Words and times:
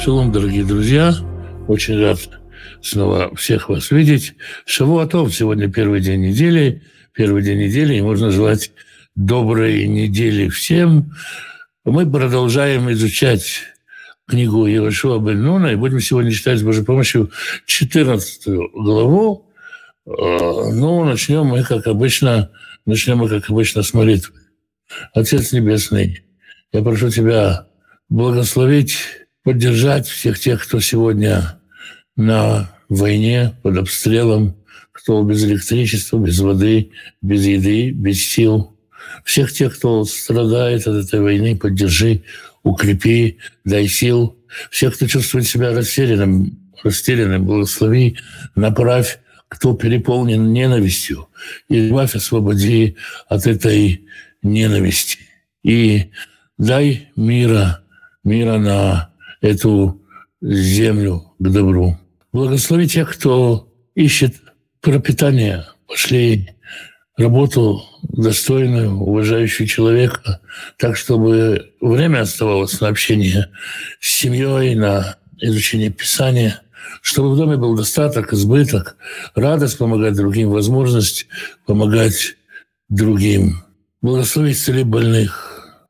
Шалом, 0.00 0.30
дорогие 0.30 0.64
друзья. 0.64 1.12
Очень 1.66 2.00
рад 2.00 2.18
снова 2.80 3.34
всех 3.34 3.68
вас 3.68 3.90
видеть. 3.90 4.34
Шавуатов 4.64 5.34
сегодня 5.34 5.68
первый 5.68 6.00
день 6.00 6.20
недели. 6.20 6.82
Первый 7.12 7.42
день 7.42 7.58
недели, 7.58 7.96
и 7.96 8.00
можно 8.00 8.30
желать 8.30 8.70
доброй 9.16 9.88
недели 9.88 10.48
всем. 10.50 11.12
Мы 11.84 12.08
продолжаем 12.08 12.88
изучать 12.92 13.62
книгу 14.28 14.66
Иешуа 14.66 15.18
бен 15.18 15.42
Нуна, 15.42 15.72
и 15.72 15.76
будем 15.76 15.98
сегодня 15.98 16.30
читать 16.30 16.60
с 16.60 16.62
Божьей 16.62 16.84
помощью 16.84 17.32
14 17.66 18.46
главу. 18.74 19.50
Э, 20.06 20.10
ну, 20.10 21.02
начнем 21.04 21.46
мы, 21.46 21.64
как 21.64 21.88
обычно, 21.88 22.52
начнем 22.86 23.18
мы, 23.18 23.28
как 23.28 23.50
обычно, 23.50 23.82
с 23.82 23.92
молитвы. 23.92 24.36
Отец 25.12 25.50
Небесный, 25.52 26.22
я 26.72 26.82
прошу 26.82 27.10
Тебя 27.10 27.66
благословить 28.08 28.96
поддержать 29.48 30.06
всех 30.06 30.38
тех, 30.38 30.62
кто 30.62 30.78
сегодня 30.78 31.58
на 32.16 32.70
войне, 32.90 33.54
под 33.62 33.78
обстрелом, 33.78 34.54
кто 34.92 35.22
без 35.22 35.42
электричества, 35.42 36.18
без 36.18 36.38
воды, 36.40 36.90
без 37.22 37.46
еды, 37.46 37.92
без 37.92 38.22
сил. 38.22 38.76
Всех 39.24 39.50
тех, 39.50 39.74
кто 39.74 40.04
страдает 40.04 40.86
от 40.86 41.06
этой 41.06 41.22
войны, 41.22 41.56
поддержи, 41.56 42.24
укрепи, 42.62 43.38
дай 43.64 43.88
сил. 43.88 44.36
Всех, 44.70 44.96
кто 44.96 45.06
чувствует 45.06 45.46
себя 45.46 45.72
растерянным, 45.72 46.58
растерянным, 46.84 47.46
благослови, 47.46 48.18
направь, 48.54 49.18
кто 49.48 49.72
переполнен 49.72 50.52
ненавистью, 50.52 51.26
и 51.70 51.86
избавь, 51.86 52.14
освободи 52.14 52.96
от 53.30 53.46
этой 53.46 54.04
ненависти. 54.42 55.20
И 55.62 56.10
дай 56.58 57.08
мира, 57.16 57.82
мира 58.22 58.58
на 58.58 59.07
эту 59.40 60.00
землю 60.40 61.32
к 61.38 61.48
добру. 61.48 61.98
Благослови 62.32 62.88
тех, 62.88 63.12
кто 63.12 63.72
ищет 63.94 64.36
пропитание, 64.80 65.66
пошли 65.86 66.50
работу 67.16 67.82
достойную, 68.02 68.94
уважающую 68.94 69.66
человека, 69.66 70.40
так, 70.78 70.96
чтобы 70.96 71.72
время 71.80 72.20
оставалось 72.20 72.80
на 72.80 72.88
общение 72.88 73.50
с 74.00 74.08
семьей, 74.08 74.74
на 74.74 75.16
изучение 75.40 75.90
Писания, 75.90 76.62
чтобы 77.02 77.32
в 77.32 77.36
доме 77.36 77.56
был 77.56 77.76
достаток, 77.76 78.32
избыток, 78.32 78.96
радость 79.34 79.78
помогать 79.78 80.14
другим, 80.14 80.50
возможность 80.50 81.26
помогать 81.66 82.36
другим. 82.88 83.64
Благослови 84.00 84.52
исцели 84.52 84.84
больных, 84.84 85.47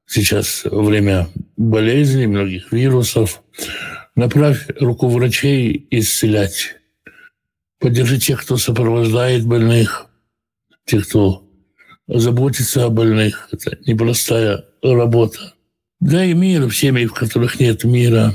сейчас 0.09 0.63
время 0.65 1.29
болезней, 1.57 2.27
многих 2.27 2.73
вирусов. 2.73 3.43
Направь 4.17 4.67
руку 4.81 5.09
врачей 5.09 5.87
исцелять. 5.91 6.77
Поддержи 7.79 8.19
тех, 8.19 8.43
кто 8.43 8.57
сопровождает 8.57 9.47
больных, 9.47 10.07
тех, 10.85 11.07
кто 11.07 11.45
заботится 12.09 12.87
о 12.87 12.89
больных. 12.89 13.49
Это 13.53 13.79
непростая 13.87 14.65
работа. 14.83 15.55
Дай 16.01 16.33
мир 16.33 16.67
в 16.67 16.77
семьях, 16.77 17.11
в 17.11 17.15
которых 17.15 17.61
нет 17.61 17.85
мира. 17.85 18.35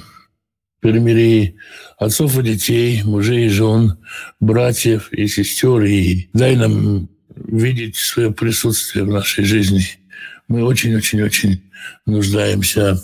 Примири 0.80 1.56
отцов 1.98 2.38
и 2.38 2.44
детей, 2.44 3.02
мужей 3.04 3.46
и 3.46 3.50
жен, 3.50 3.98
братьев 4.40 5.12
и 5.12 5.28
сестер. 5.28 5.82
И 5.84 6.30
дай 6.34 6.56
нам 6.56 7.10
видеть 7.36 7.96
свое 7.96 8.32
присутствие 8.32 9.06
в 9.06 9.10
нашей 9.10 9.44
жизни– 9.44 9.84
мы 10.47 10.63
очень-очень-очень 10.63 11.61
нуждаемся 12.05 12.99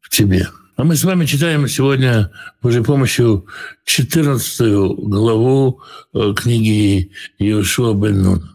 в 0.00 0.10
тебе. 0.10 0.48
А 0.76 0.84
мы 0.84 0.96
с 0.96 1.04
вами 1.04 1.24
читаем 1.24 1.68
сегодня 1.68 2.30
Божьей 2.60 2.82
помощью 2.82 3.46
14 3.84 4.60
главу 4.98 5.80
э, 6.12 6.32
книги 6.36 7.12
Иешуа 7.38 7.94
бен 7.94 8.22
Нуна. 8.22 8.50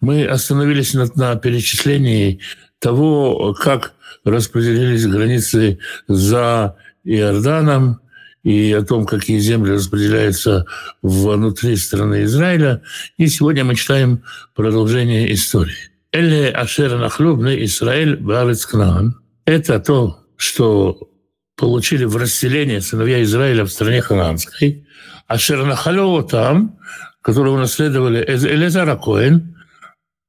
Мы 0.00 0.26
остановились 0.26 0.92
на, 0.94 1.06
на 1.14 1.36
перечислении 1.36 2.40
того, 2.80 3.54
как 3.54 3.94
распределились 4.24 5.06
границы 5.06 5.78
за 6.08 6.76
Иорданом 7.04 8.00
и 8.42 8.72
о 8.72 8.82
том, 8.82 9.06
какие 9.06 9.38
земли 9.38 9.72
распределяются 9.72 10.66
внутри 11.00 11.76
страны 11.76 12.24
Израиля. 12.24 12.82
И 13.16 13.28
сегодня 13.28 13.64
мы 13.64 13.76
читаем 13.76 14.24
продолжение 14.54 15.32
истории. 15.32 15.93
Эле 16.14 16.50
Ашер 16.50 16.96
Нахлюбны 16.96 17.64
Израиль 17.64 18.16
Барец 18.16 18.64
Кнаан. 18.66 19.16
Это 19.46 19.80
то, 19.80 20.20
что 20.36 21.10
получили 21.56 22.04
в 22.04 22.16
расселение 22.16 22.80
сыновья 22.80 23.20
Израиля 23.24 23.64
в 23.64 23.68
стране 23.68 24.00
Ханаанской. 24.00 24.86
Ашер 25.26 25.64
Нахалева 25.64 26.22
там, 26.22 26.78
которые 27.20 27.54
унаследовали 27.54 28.24
Элизара 28.28 28.94
Коэн. 28.94 29.56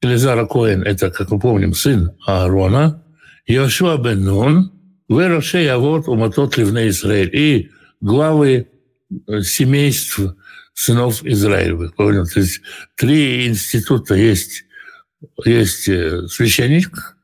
Элизара 0.01 0.47
Коэн– 0.47 0.81
это, 0.85 1.12
как 1.12 1.29
мы 1.29 1.40
помним, 1.40 1.75
сын 1.75 2.18
Аарона. 2.25 3.03
Йошуа 3.45 3.97
бен 3.97 4.25
Нун. 4.25 4.72
Верошей 5.07 5.69
Авод 5.69 6.07
Уматот 6.07 6.57
Ливне 6.57 6.88
Израиль. 6.88 7.29
И 7.31 7.69
главы 8.01 8.69
семейств 9.44 10.19
сынов 10.74 11.24
Израилевых. 11.24 11.95
То 11.95 12.40
есть 12.40 12.62
три 12.95 13.45
института 13.45 14.16
есть 14.16 14.64
есть 15.43 15.87
э, 15.89 16.27
священник, 16.27 17.15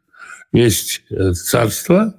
есть 0.51 1.03
э, 1.09 1.33
царство, 1.33 2.15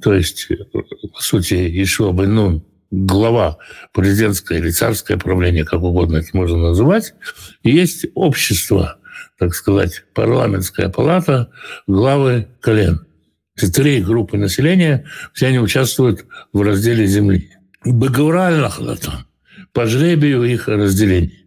то 0.00 0.14
есть, 0.14 0.46
э, 0.50 0.56
по 0.64 1.20
сути, 1.20 1.54
Ишуа 1.82 2.12
бен 2.12 2.34
Нун, 2.34 2.64
глава 2.90 3.58
президентское 3.92 4.58
или 4.58 4.70
царское 4.70 5.16
правление, 5.16 5.64
как 5.64 5.82
угодно 5.82 6.18
это 6.18 6.28
можно 6.32 6.58
называть, 6.58 7.14
есть 7.62 8.06
общество, 8.14 8.98
так 9.38 9.54
сказать, 9.54 10.04
парламентская 10.14 10.88
палата, 10.88 11.50
главы 11.86 12.48
колен. 12.60 13.06
Это 13.56 13.72
три 13.72 14.00
группы 14.00 14.36
населения, 14.36 15.04
все 15.32 15.48
они 15.48 15.58
участвуют 15.58 16.26
в 16.52 16.62
разделе 16.62 17.06
земли. 17.06 17.50
Багураль 17.84 18.68
по 19.72 19.86
жребию 19.86 20.44
их 20.44 20.68
разделения 20.68 21.38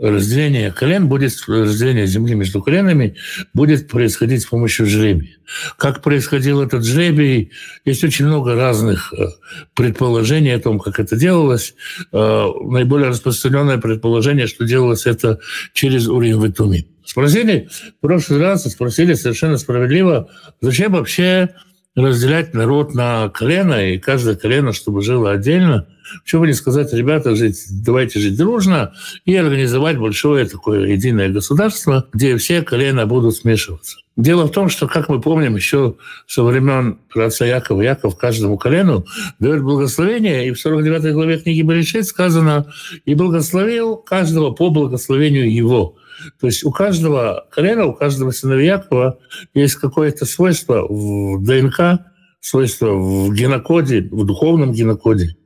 разделение 0.00 0.72
колен 0.72 1.08
будет, 1.08 1.32
разделение 1.46 2.06
земли 2.06 2.34
между 2.34 2.62
коленами 2.62 3.16
будет 3.52 3.88
происходить 3.88 4.42
с 4.42 4.46
помощью 4.46 4.86
жребия. 4.86 5.36
Как 5.76 6.02
происходил 6.02 6.62
этот 6.62 6.84
жребий, 6.84 7.52
есть 7.84 8.02
очень 8.02 8.26
много 8.26 8.54
разных 8.54 9.12
э, 9.12 9.26
предположений 9.74 10.54
о 10.54 10.60
том, 10.60 10.78
как 10.78 10.98
это 11.00 11.16
делалось. 11.16 11.74
Э, 12.12 12.46
наиболее 12.64 13.08
распространенное 13.08 13.78
предположение, 13.78 14.46
что 14.46 14.64
делалось 14.64 15.06
это 15.06 15.38
через 15.74 16.08
Урим 16.08 16.42
Ветуми. 16.42 16.86
Спросили, 17.04 17.68
в 17.98 18.00
прошлый 18.00 18.40
раз 18.40 18.64
спросили 18.64 19.14
совершенно 19.14 19.58
справедливо, 19.58 20.30
зачем 20.60 20.92
вообще 20.92 21.50
разделять 21.94 22.54
народ 22.54 22.94
на 22.94 23.28
колено, 23.28 23.92
и 23.92 23.98
каждое 23.98 24.36
колено, 24.36 24.72
чтобы 24.72 25.02
жило 25.02 25.32
отдельно. 25.32 25.88
Почему 26.22 26.42
бы 26.42 26.46
не 26.48 26.54
сказать, 26.54 26.92
ребята, 26.92 27.34
жить, 27.34 27.64
давайте 27.70 28.20
жить 28.20 28.36
дружно 28.36 28.92
и 29.24 29.34
организовать 29.36 29.98
большое 29.98 30.46
такое 30.46 30.88
единое 30.88 31.28
государство, 31.28 32.06
где 32.12 32.36
все 32.36 32.62
колена 32.62 33.06
будут 33.06 33.36
смешиваться. 33.36 33.98
Дело 34.16 34.44
в 34.44 34.50
том, 34.50 34.68
что, 34.68 34.86
как 34.86 35.08
мы 35.08 35.20
помним, 35.20 35.56
еще 35.56 35.96
со 36.26 36.42
времен 36.42 36.98
праца 37.08 37.46
Якова, 37.46 37.80
Яков 37.80 38.18
каждому 38.18 38.58
колену 38.58 39.06
дает 39.38 39.62
благословение, 39.62 40.48
и 40.48 40.52
в 40.52 40.60
49 40.60 41.14
главе 41.14 41.38
книги 41.38 41.62
Берешит 41.62 42.06
сказано, 42.06 42.70
и 43.06 43.14
благословил 43.14 43.96
каждого 43.96 44.50
по 44.50 44.68
благословению 44.70 45.50
его. 45.50 45.96
То 46.38 46.48
есть 46.48 46.64
у 46.64 46.70
каждого 46.70 47.46
колена, 47.50 47.86
у 47.86 47.94
каждого 47.94 48.30
сыновья 48.30 48.74
Якова 48.74 49.18
есть 49.54 49.76
какое-то 49.76 50.26
свойство 50.26 50.86
в 50.86 51.42
ДНК, 51.42 52.04
свойство 52.40 52.92
в 52.92 53.32
генокоде, 53.32 54.08
в 54.10 54.26
духовном 54.26 54.72
генокоде, 54.72 55.36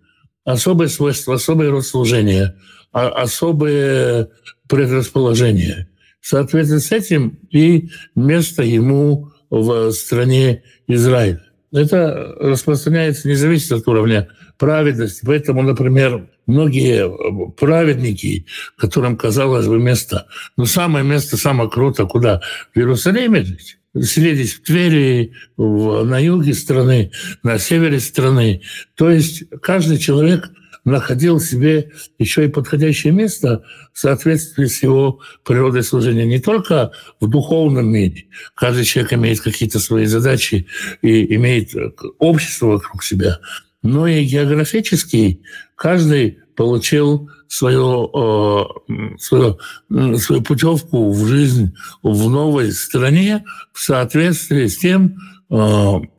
особое 0.45 0.89
свойство, 0.89 1.35
особое 1.35 1.71
род 1.71 1.87
служения, 1.87 2.57
а, 2.93 3.09
особое 3.09 4.29
предрасположение. 4.69 5.89
Соответственно, 6.21 6.81
с 6.81 6.93
этим 6.93 7.39
и 7.51 7.91
место 8.15 8.63
ему 8.63 9.33
в 9.51 9.93
стране 9.93 10.63
Израиль. 10.87 11.41
Это 11.73 12.35
распространяется, 12.39 13.29
не 13.29 13.35
зависит 13.35 13.73
от 13.73 13.87
уровня 13.89 14.29
праведности. 14.59 15.25
Поэтому, 15.27 15.63
например, 15.63 16.31
многие 16.47 17.07
э, 17.07 17.51
праведники, 17.57 18.47
которым 18.79 19.17
казалось 19.17 19.67
бы 19.67 19.79
место, 19.79 20.27
ну 20.57 20.67
самое 20.67 21.05
место, 21.05 21.37
самое 21.37 21.69
круто, 21.69 22.07
куда? 22.07 22.41
В 22.75 22.79
Иерусалиме 22.79 23.43
жить 23.43 23.79
селились 24.03 24.55
в 24.55 24.63
Твери, 24.63 25.33
в, 25.57 26.05
на 26.05 26.19
юге 26.19 26.55
страны, 26.55 27.13
на 27.43 27.59
севере 27.59 28.01
страны. 28.01 28.63
То 28.95 29.11
есть 29.11 29.45
каждый 29.63 29.99
человек 29.99 30.51
находил 30.85 31.41
себе 31.41 31.93
еще 32.19 32.45
и 32.45 32.49
подходящее 32.49 33.13
место 33.13 33.65
в 33.93 33.99
соответствии 33.99 34.67
с 34.67 34.83
его 34.83 35.21
природой 35.45 35.83
служения. 35.83 36.27
Не 36.27 36.41
только 36.41 36.93
в 37.21 37.29
духовном 37.29 37.91
мире. 37.91 38.27
Каждый 38.55 38.85
человек 38.85 39.15
имеет 39.15 39.41
какие-то 39.41 39.79
свои 39.79 40.05
задачи 40.05 40.67
и 41.01 41.35
имеет 41.37 41.71
общество 42.19 42.67
вокруг 42.67 43.03
себя 43.03 43.39
но 43.85 44.07
и 44.07 44.25
географически 44.25 45.43
каждый 45.77 46.39
получил 46.57 47.31
свою, 47.49 48.11
свою, 49.19 49.59
свою 50.19 50.43
путевку 50.43 51.13
в 51.13 51.27
жизнь 51.27 51.75
в 52.03 52.29
новой 52.29 52.73
стране 52.73 53.45
в 53.73 53.81
соответствии 53.81 54.67
с 54.67 54.79
тем, 54.79 55.17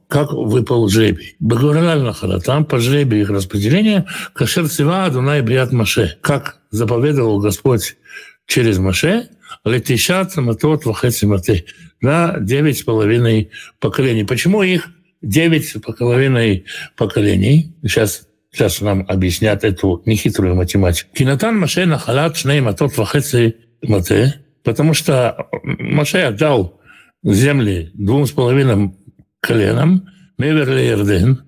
как 0.07 0.31
выпал 0.31 0.87
жребий. 0.87 1.35
Багураль 1.39 2.13
там 2.43 2.65
по 2.65 2.79
жребию 2.79 3.21
их 3.21 3.29
распределения 3.29 4.05
кашер 4.33 4.69
цива 4.69 5.05
Адунай 5.05 5.41
Бриат 5.41 5.71
Маше. 5.71 6.17
Как 6.21 6.59
заповедовал 6.69 7.39
Господь 7.39 7.97
через 8.45 8.77
Маше, 8.77 9.29
летишат 9.63 10.35
матот 10.37 10.85
вахети 10.85 11.25
мате 11.25 11.65
на 12.01 12.39
девять 12.39 12.77
с 12.77 12.83
половиной 12.83 13.49
поколений. 13.79 14.23
Почему 14.23 14.63
их 14.63 14.87
девять 15.21 15.67
с 15.67 15.79
половиной 15.79 16.65
поколений? 16.95 17.73
Сейчас 17.81 18.27
Сейчас 18.55 18.79
нам 18.79 19.05
объяснят 19.09 19.65
эту 19.65 20.01
нехитрую 20.05 20.55
математику. 20.55 21.13
Кинатан 21.13 21.59
Маше 21.59 21.85
нахалат 21.85 22.37
шней 22.37 22.61
матот 22.61 22.95
вахети 22.95 23.57
мате, 23.81 24.45
потому 24.63 24.93
что 24.93 25.47
Маше 25.63 26.19
отдал 26.19 26.79
земли 27.21 27.91
двум 27.95 28.25
с 28.25 28.31
половиной 28.31 28.95
коленом, 29.41 30.07
Меверли 30.37 30.83
Ярден, 30.83 31.43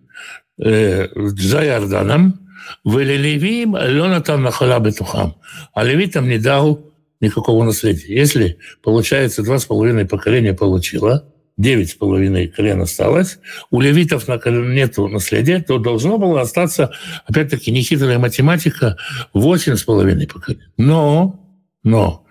э, 0.61 1.07
за 1.15 1.65
Иорданом, 1.65 2.41
Велелевим 2.83 3.77
Ленатан 3.77 4.41
Нахала 4.41 4.77
Бетухам. 4.81 5.37
А 5.73 5.85
левитам 5.85 6.27
не 6.27 6.39
дал 6.39 6.93
никакого 7.21 7.63
наследия. 7.63 8.13
Если, 8.13 8.57
получается, 8.83 9.43
два 9.43 9.59
с 9.59 9.65
половиной 9.65 10.03
поколения 10.05 10.53
получило, 10.53 11.23
девять 11.57 11.89
с 11.89 11.95
половиной 11.95 12.47
колен 12.47 12.81
осталось, 12.81 13.39
у 13.71 13.81
левитов 13.81 14.27
нет 14.27 14.97
наследия, 14.97 15.59
то 15.59 15.79
должно 15.79 16.17
было 16.17 16.41
остаться, 16.41 16.91
опять-таки, 17.25 17.71
нехитрая 17.71 18.19
математика, 18.19 18.97
восемь 19.33 19.75
с 19.75 19.83
половиной 19.83 20.27
поколений. 20.27 20.63
Но, 20.77 21.43
но, 21.83 22.25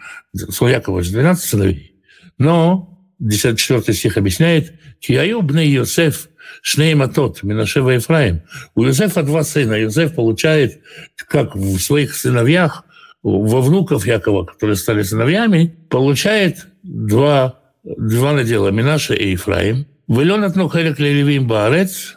у 0.61 0.67
Якова 0.67 1.03
же 1.03 1.11
12 1.13 1.45
сыновей, 1.45 1.97
но 2.39 2.97
54 3.19 3.97
стих 3.97 4.17
объясняет, 4.17 4.75
«Кияю 5.01 5.43
бны 5.43 5.67
Йосеф 5.67 6.29
шней 6.63 6.95
матот, 6.95 7.43
Минашева 7.43 7.91
Ефраим». 7.91 8.43
У 8.75 8.85
Йосефа 8.85 9.23
два 9.23 9.43
сына. 9.43 9.75
Йосеф 9.75 10.15
получает, 10.15 10.81
как 11.29 11.55
в 11.55 11.79
своих 11.81 12.15
сыновьях, 12.15 12.85
во 13.23 13.61
внуков 13.61 14.07
Якова, 14.07 14.45
которые 14.45 14.77
стали 14.77 15.03
сыновьями, 15.03 15.77
получает 15.91 16.69
два, 16.83 17.61
два 17.97 18.33
надела, 18.33 18.69
Минаша 18.71 19.15
и 19.15 19.31
Ефраим. 19.31 19.87
«Вылен 20.09 20.45
от 20.45 20.57
Нухелек 20.57 20.99
Левим 20.99 21.47
Баарец», 21.47 22.17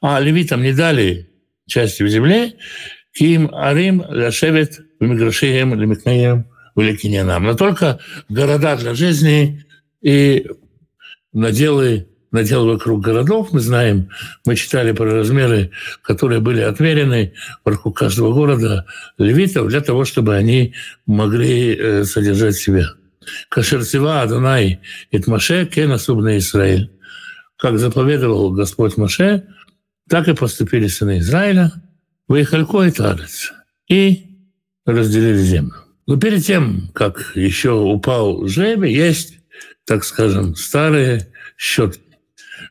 а 0.00 0.20
левитам 0.20 0.62
не 0.62 0.72
дали 0.72 1.30
части 1.66 2.02
в 2.02 2.08
земле, 2.08 2.54
Ким 3.12 3.54
Арим 3.54 4.04
Ляшевет 4.08 4.80
в 4.98 5.04
Миграшеем, 5.04 5.74
Лемикнеем, 5.78 6.46
Великинянам. 6.76 7.44
Но 7.44 7.54
только 7.54 7.98
города 8.28 8.76
для 8.76 8.94
жизни 8.94 9.64
и 10.00 10.46
наделы, 11.32 12.08
надел 12.30 12.66
вокруг 12.66 13.02
городов, 13.02 13.52
мы 13.52 13.60
знаем, 13.60 14.08
мы 14.46 14.56
читали 14.56 14.92
про 14.92 15.04
размеры, 15.04 15.70
которые 16.02 16.40
были 16.40 16.60
отмерены 16.60 17.34
вокруг 17.64 17.98
каждого 17.98 18.32
города 18.32 18.86
левитов 19.18 19.68
для 19.68 19.82
того, 19.82 20.04
чтобы 20.04 20.34
они 20.34 20.74
могли 21.06 21.74
э, 21.74 22.04
содержать 22.04 22.56
себя. 22.56 22.94
Кашерцева 23.48 24.22
Адонай 24.22 24.80
Итмаше 25.10 25.66
Кен 25.66 25.92
особенно 25.92 26.36
Израиль. 26.38 26.90
Как 27.56 27.78
заповедовал 27.78 28.50
Господь 28.50 28.96
Маше, 28.96 29.46
так 30.08 30.28
и 30.28 30.34
поступили 30.34 30.88
сыны 30.88 31.18
Израиля, 31.18 31.72
выехалько 32.28 32.82
и 32.82 32.90
тарец, 32.90 33.52
и 33.88 34.26
разделили 34.84 35.38
землю. 35.38 35.76
Но 36.06 36.16
перед 36.16 36.44
тем, 36.44 36.90
как 36.92 37.32
еще 37.36 37.72
упал 37.72 38.48
жребий, 38.48 38.92
есть 38.92 39.38
так 39.84 40.04
скажем, 40.04 40.54
старые 40.54 41.28
счеты. 41.56 41.98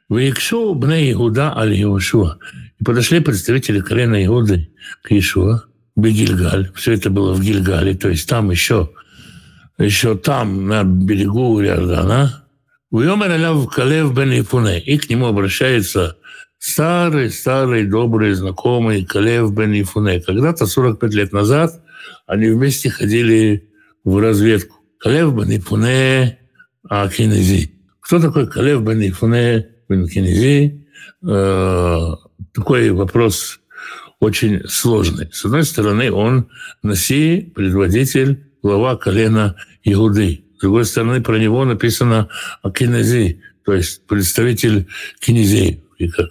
Ваикшу 0.10 0.74
бне 0.76 1.12
Иуда 1.12 1.56
аль 1.56 1.76
Иошуа. 1.76 2.38
И 2.80 2.84
подошли 2.84 3.20
представители 3.20 3.80
колена 3.80 4.24
Иуды 4.26 4.70
к 5.04 5.12
Иешуа, 5.12 5.64
Бегильгаль. 5.96 6.72
Все 6.76 6.94
это 6.94 7.10
было 7.10 7.34
в 7.34 7.42
Гильгале, 7.42 7.96
то 7.96 8.10
есть 8.10 8.28
там 8.28 8.52
еще, 8.52 8.92
еще 9.78 10.16
там, 10.16 10.68
на 10.68 10.84
берегу 10.84 11.62
Иордана. 11.62 12.46
Уйомер 12.92 13.32
аляв 13.32 13.68
Калев 13.70 14.14
бен 14.14 14.32
Ифуне. 14.40 14.80
И 14.82 14.98
к 14.98 15.10
нему 15.10 15.28
обращается 15.28 16.18
старый-старый 16.60 17.86
добрый 17.86 18.34
знакомый 18.34 19.06
Калев 19.06 19.54
бен 19.54 19.72
Ифуне. 19.74 20.20
Когда-то, 20.20 20.66
45 20.66 21.14
лет 21.14 21.32
назад, 21.32 21.82
они 22.28 22.48
вместе 22.48 22.90
ходили 22.90 23.70
в 24.04 24.18
разведку. 24.20 24.78
Калев 24.98 25.34
бен 25.34 25.58
Ифуне 25.58 26.40
а 26.90 27.08
Кинези. 27.08 27.72
Кто 28.02 28.20
такой 28.20 28.48
Калев 28.48 28.82
бен 28.84 29.02
Ифуне 29.02 29.68
бен 29.88 30.08
Кинези? 30.08 30.86
Э, 31.26 32.16
такой 32.54 32.92
вопрос 32.92 33.60
очень 34.20 34.68
сложный. 34.68 35.30
С 35.32 35.46
одной 35.46 35.64
стороны, 35.64 36.12
он 36.12 36.50
Наси, 36.84 37.52
предводитель, 37.56 38.51
глава 38.62 38.96
колена 38.96 39.56
Иуды. 39.84 40.44
С 40.58 40.62
другой 40.62 40.86
стороны, 40.86 41.22
про 41.22 41.38
него 41.38 41.66
написано 41.66 42.30
Акинези, 42.62 43.42
то 43.66 43.74
есть 43.74 44.06
представитель 44.06 44.88
кинезей. 45.20 45.84
И 45.98 46.08
как 46.08 46.30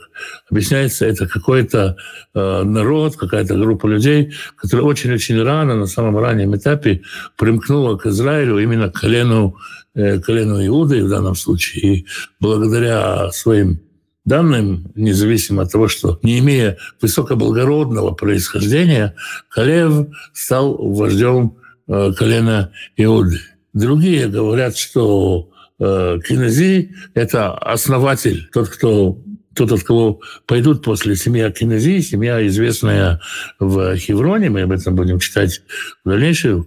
объясняется, 0.51 1.07
это 1.07 1.29
какой-то 1.29 1.97
э, 2.35 2.63
народ, 2.65 3.17
какая-то 3.17 3.55
группа 3.57 3.87
людей, 3.87 4.33
которая 4.57 4.85
очень-очень 4.85 5.41
рано, 5.43 5.77
на 5.77 5.87
самом 5.87 6.19
раннем 6.19 6.57
этапе, 6.57 7.03
примкнула 7.37 7.97
к 7.97 8.07
Израилю 8.07 8.59
именно 8.59 8.91
к 8.91 9.01
колену, 9.01 9.57
э, 9.95 10.19
колену 10.19 10.65
Иуды 10.67 11.05
в 11.05 11.09
данном 11.09 11.37
случае. 11.37 11.83
И 11.85 12.07
благодаря 12.41 13.31
своим 13.31 13.81
данным, 14.25 14.91
независимо 14.97 15.63
от 15.63 15.73
того, 15.73 15.87
что 15.87 16.19
не 16.23 16.41
имея 16.41 16.77
высокоблагородного 17.01 18.13
происхождения, 18.13 19.15
Калев 19.51 20.09
стал 20.33 20.77
вождем 20.77 21.57
колена 21.91 22.73
Иуды. 22.97 23.41
Другие 23.73 24.29
говорят, 24.29 24.77
что 24.77 25.51
э, 25.79 26.19
Кинези– 26.27 26.95
это 27.15 27.53
основатель, 27.55 28.49
тот, 28.53 28.69
кто 28.69 29.19
тот, 29.55 29.73
от 29.73 29.83
кого 29.83 30.21
пойдут 30.47 30.85
после 30.85 31.17
семья 31.17 31.51
Кинези, 31.51 32.01
семья, 32.01 32.47
известная 32.47 33.21
в 33.59 33.97
Хевроне, 33.97 34.49
мы 34.49 34.63
об 34.63 34.73
этом 34.73 34.95
будем 34.95 35.19
читать 35.19 35.63
в 36.05 36.09
дальнейших 36.09 36.67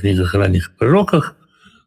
книгах 0.00 0.34
ранних 0.34 0.72
пророках, 0.76 1.36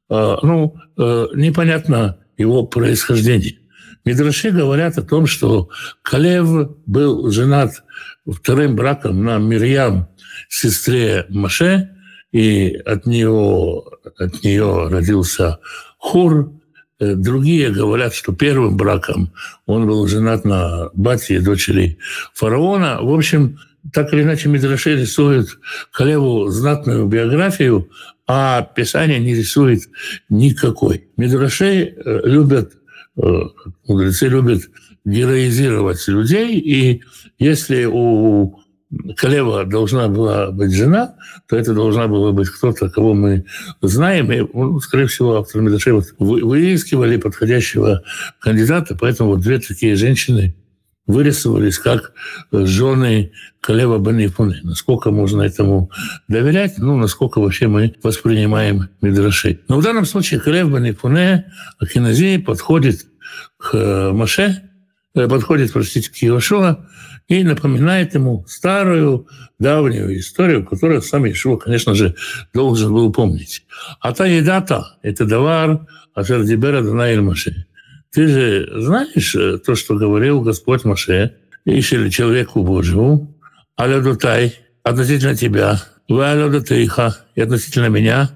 а, 0.10 0.40
ну, 0.42 0.76
э, 0.98 1.28
непонятно 1.36 2.18
его 2.38 2.64
происхождение. 2.64 3.58
Мидраши 4.06 4.52
говорят 4.52 4.98
о 4.98 5.02
том, 5.02 5.28
что 5.28 5.70
Калев 6.02 6.72
был 6.86 7.30
женат 7.30 7.84
вторым 8.26 8.76
браком 8.76 9.24
на 9.24 9.38
Мирьям, 9.38 10.08
сестре 10.48 11.26
Маше, 11.30 11.97
и 12.38 12.76
от 12.76 13.06
нее, 13.06 13.84
от 14.18 14.44
нее 14.44 14.88
родился 14.90 15.60
Хур, 15.98 16.52
Э, 17.00 17.14
другие 17.14 17.70
говорят, 17.70 18.14
что 18.14 18.34
первым 18.34 18.76
браком 18.76 19.32
он 19.66 19.86
был 19.86 20.08
женат 20.08 20.46
на 20.46 20.90
бате 20.94 21.40
дочери 21.40 22.00
фараона. 22.34 23.00
В 23.02 23.14
общем, 23.14 23.60
так 23.94 24.14
или 24.14 24.24
иначе 24.24 24.50
Мидраши 24.50 24.96
рисует 24.96 25.48
Калеву 25.92 26.48
знатную 26.48 27.06
биографию, 27.06 27.90
а 28.26 28.64
Писание 28.64 29.20
не 29.20 29.36
рисует 29.36 29.84
никакой. 30.30 31.08
Мидраши 31.18 31.94
э, 31.96 32.22
любят, 32.24 32.74
э, 33.22 33.42
мудрецы 33.88 34.28
любят 34.28 34.64
героизировать 35.06 36.06
людей, 36.08 36.60
и 36.60 37.04
если 37.38 37.86
у 37.86 38.60
Калева 39.18 39.66
должна 39.66 40.08
была 40.08 40.52
быть 40.52 40.74
жена, 40.74 41.16
то 41.50 41.58
это 41.58 41.74
должна 41.74 42.08
была 42.08 42.32
быть 42.32 42.50
кто-то, 42.50 42.90
кого 42.90 43.14
мы 43.14 43.46
знаем. 43.82 44.32
И, 44.32 44.40
ну, 44.54 44.80
скорее 44.80 45.08
всего, 45.08 45.38
автор 45.38 45.62
Медашей 45.62 45.94
вот 45.94 46.06
выискивали 46.20 47.18
подходящего 47.18 48.04
кандидата, 48.40 48.96
поэтому 49.00 49.32
вот 49.32 49.42
две 49.42 49.60
такие 49.60 49.96
женщины 49.96 50.56
вырисовались 51.06 51.80
как 51.80 52.14
жены 52.52 53.32
Калева 53.62 53.98
Банифуны. 53.98 54.60
Насколько 54.64 55.12
можно 55.12 55.42
этому 55.42 55.90
доверять? 56.28 56.78
Ну, 56.78 56.98
насколько 56.98 57.40
вообще 57.40 57.68
мы 57.68 57.96
воспринимаем 58.04 58.90
Мидрашей. 59.02 59.62
Но 59.68 59.80
в 59.80 59.84
данном 59.84 60.06
случае 60.06 60.40
Калев 60.40 60.70
Банифуне 60.70 61.52
Акиназии 61.80 62.38
подходит 62.38 63.06
к 63.58 64.12
Маше, 64.14 64.62
э, 65.16 65.28
подходит, 65.28 65.74
простите, 65.74 66.10
к 66.10 66.16
Иошуа, 66.24 66.86
и 67.28 67.44
напоминает 67.44 68.14
ему 68.14 68.46
старую, 68.48 69.28
давнюю 69.60 70.18
историю, 70.20 70.66
которую 70.66 71.02
сам 71.02 71.30
Ишуа, 71.30 71.58
конечно 71.58 71.94
же, 71.94 72.16
должен 72.54 72.94
был 72.94 73.12
помнить. 73.12 73.66
А 74.00 74.14
та 74.14 74.26
еда-то– 74.26 74.98
это 75.02 75.26
давар 75.26 75.88
Ашердибера 76.14 76.82
Данаиль 76.82 77.22
Маше. 77.22 77.66
Ты 78.12 78.28
же 78.28 78.82
знаешь 78.82 79.36
э, 79.36 79.58
то, 79.58 79.76
что 79.76 79.96
говорил 79.96 80.42
Господь 80.42 80.86
Маше, 80.86 81.36
Ишили 81.66 82.10
человеку 82.10 82.64
Божьему, 82.64 83.36
Алядутай, 83.76 84.56
относительно 84.84 85.36
тебя, 85.36 85.82
вы 86.08 86.26
Алядутайха, 86.26 87.18
и 87.36 87.42
относительно 87.42 87.88
меня, 87.88 88.30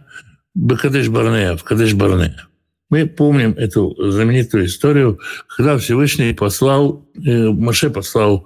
Бекадеш 0.53 1.07
Барнея, 1.07 1.55
в 1.55 1.63
Кадеш 1.63 1.93
Барнея. 1.93 2.47
Мы 2.91 3.07
помним 3.07 3.53
эту 3.53 3.95
знаменитую 3.97 4.65
историю, 4.65 5.17
когда 5.47 5.77
Всевышний 5.77 6.33
послал, 6.33 7.07
э, 7.15 7.47
Маше 7.47 7.89
послал 7.89 8.45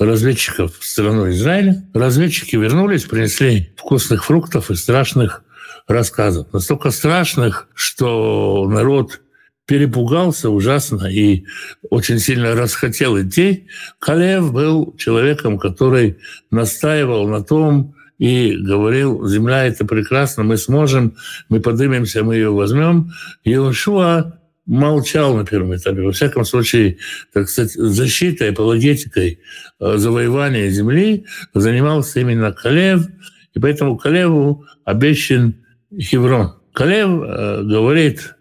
разведчиков 0.00 0.76
в 0.76 0.84
страну 0.84 1.30
Израиля. 1.30 1.88
Разведчики 1.94 2.56
вернулись, 2.56 3.04
принесли 3.04 3.72
вкусных 3.76 4.24
фруктов 4.24 4.72
и 4.72 4.74
страшных 4.74 5.44
рассказов. 5.86 6.52
Настолько 6.52 6.90
страшных, 6.90 7.68
что 7.74 8.66
народ 8.68 9.20
перепугался 9.64 10.50
ужасно 10.50 11.06
и 11.06 11.44
очень 11.88 12.18
сильно 12.18 12.56
расхотел 12.56 13.20
идти. 13.20 13.68
Калев 14.00 14.52
был 14.52 14.96
человеком, 14.98 15.56
который 15.56 16.18
настаивал 16.50 17.28
на 17.28 17.44
том, 17.44 17.94
и 18.24 18.56
говорил, 18.56 19.26
земля 19.26 19.66
это 19.66 19.84
прекрасно, 19.84 20.44
мы 20.44 20.56
сможем, 20.56 21.14
мы 21.50 21.60
поднимемся, 21.60 22.24
мы 22.24 22.36
ее 22.36 22.50
возьмем. 22.50 23.12
И 23.42 23.52
Иошуа 23.52 24.38
молчал 24.64 25.36
на 25.36 25.44
первом 25.44 25.76
этапе. 25.76 26.00
Во 26.00 26.12
всяком 26.12 26.46
случае, 26.46 26.96
так 27.34 27.50
сказать, 27.50 27.72
защитой, 27.72 28.52
апологетикой 28.52 29.40
э, 29.78 29.96
завоевания 29.98 30.70
земли 30.70 31.26
занимался 31.52 32.20
именно 32.20 32.50
Калев, 32.50 33.06
и 33.52 33.60
поэтому 33.60 33.98
Калеву 33.98 34.64
обещан 34.86 35.56
Хеврон. 35.94 36.54
Калев 36.72 37.10
э, 37.10 37.62
говорит 37.62 38.36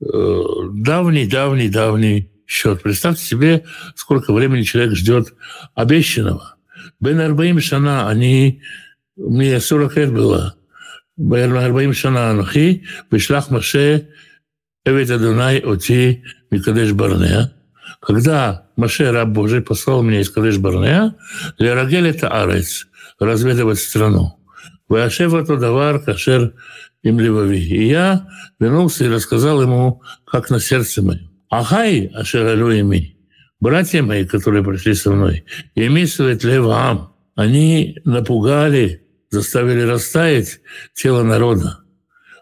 давний-давний-давний 0.00 2.18
э, 2.18 2.26
счет. 2.48 2.82
Представьте 2.82 3.24
себе, 3.24 3.62
сколько 3.94 4.32
времени 4.32 4.64
человек 4.64 4.96
ждет 4.96 5.34
обещанного. 5.76 6.56
Бен 6.98 7.20
Арбаим 7.20 7.60
Шана, 7.60 8.08
они 8.08 8.60
мне 9.19 9.59
40 9.59 9.97
лет 9.97 10.11
было. 10.13 10.55
ב-40 11.17 11.93
שנה 11.93 12.31
אנוכי, 12.31 12.81
ושלח 13.11 13.51
משה 13.51 13.97
עבד 14.85 15.11
אדוני 15.11 15.63
אותי 15.63 16.21
מקדש 16.51 16.91
ברנע. 16.91 17.45
Когда 18.01 18.65
Маше, 18.77 19.11
раб 19.11 19.29
Божий, 19.29 19.61
послал 19.61 20.03
меня 20.03 20.21
из 20.21 20.29
Кадеш 20.29 20.57
Барнея, 20.57 21.15
лерагель 21.57 22.07
это 22.07 22.29
арец, 22.29 22.87
разведывать 23.19 23.79
страну. 23.79 24.37
Ваяшев 24.87 25.33
это 25.33 25.57
давар 25.57 25.99
кашер 25.99 26.53
им 27.03 27.19
левави. 27.19 27.59
И 27.59 27.87
я 27.87 28.27
вернулся 28.59 29.05
и 29.05 29.09
рассказал 29.09 29.61
ему, 29.61 30.01
как 30.25 30.49
на 30.49 30.59
сердце 30.59 31.01
моем. 31.01 31.31
Ахай, 31.49 32.11
ашер 32.13 32.45
алюими, 32.45 33.17
братья 33.59 34.03
мои, 34.03 34.25
которые 34.25 34.63
пришли 34.63 34.93
со 34.93 35.11
мной, 35.11 35.45
емисывает 35.73 36.43
левам, 36.43 37.13
они 37.35 37.97
напугали 38.03 39.03
заставили 39.30 39.82
растаять 39.82 40.60
тело 40.94 41.22
народа. 41.22 41.78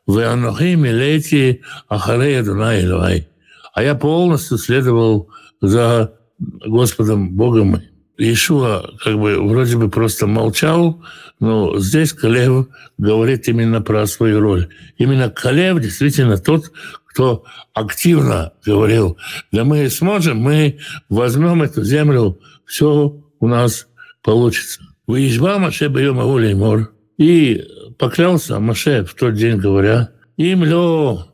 Вы 0.06 0.24
анохи 0.24 0.74
милети 0.74 1.62
ахарея 1.88 2.42
Дунай 2.42 2.84
Илвай. 2.84 3.28
А 3.74 3.82
я 3.82 3.94
полностью 3.94 4.58
следовал 4.58 5.30
за 5.60 6.14
Господом 6.38 7.34
Богом 7.34 7.68
моим. 7.68 7.88
Иешуа 8.18 8.90
как 9.04 9.16
бы 9.16 9.40
вроде 9.40 9.76
бы 9.76 9.88
просто 9.88 10.26
молчал, 10.26 11.00
но 11.38 11.78
здесь 11.78 12.12
Калев 12.12 12.66
говорит 12.98 13.46
именно 13.46 13.80
про 13.80 14.06
свою 14.06 14.40
роль. 14.40 14.68
Именно 14.96 15.30
Калев 15.30 15.80
действительно 15.80 16.36
тот, 16.36 16.72
кто 17.06 17.44
активно 17.74 18.52
говорил, 18.66 19.16
да 19.52 19.62
мы 19.62 19.88
сможем, 19.88 20.38
мы 20.38 20.80
возьмем 21.08 21.62
эту 21.62 21.84
землю, 21.84 22.40
все 22.66 23.14
у 23.38 23.46
нас 23.46 23.86
получится. 24.22 24.80
Выезжал 25.08 25.58
Маше 25.58 25.88
Байома 25.88 26.24
Мор 26.54 26.92
и 27.16 27.64
поклялся 27.98 28.60
Маше 28.60 29.06
в 29.06 29.14
тот 29.14 29.34
день, 29.34 29.56
говоря, 29.56 30.10
им 30.36 30.64
лё 30.64 31.24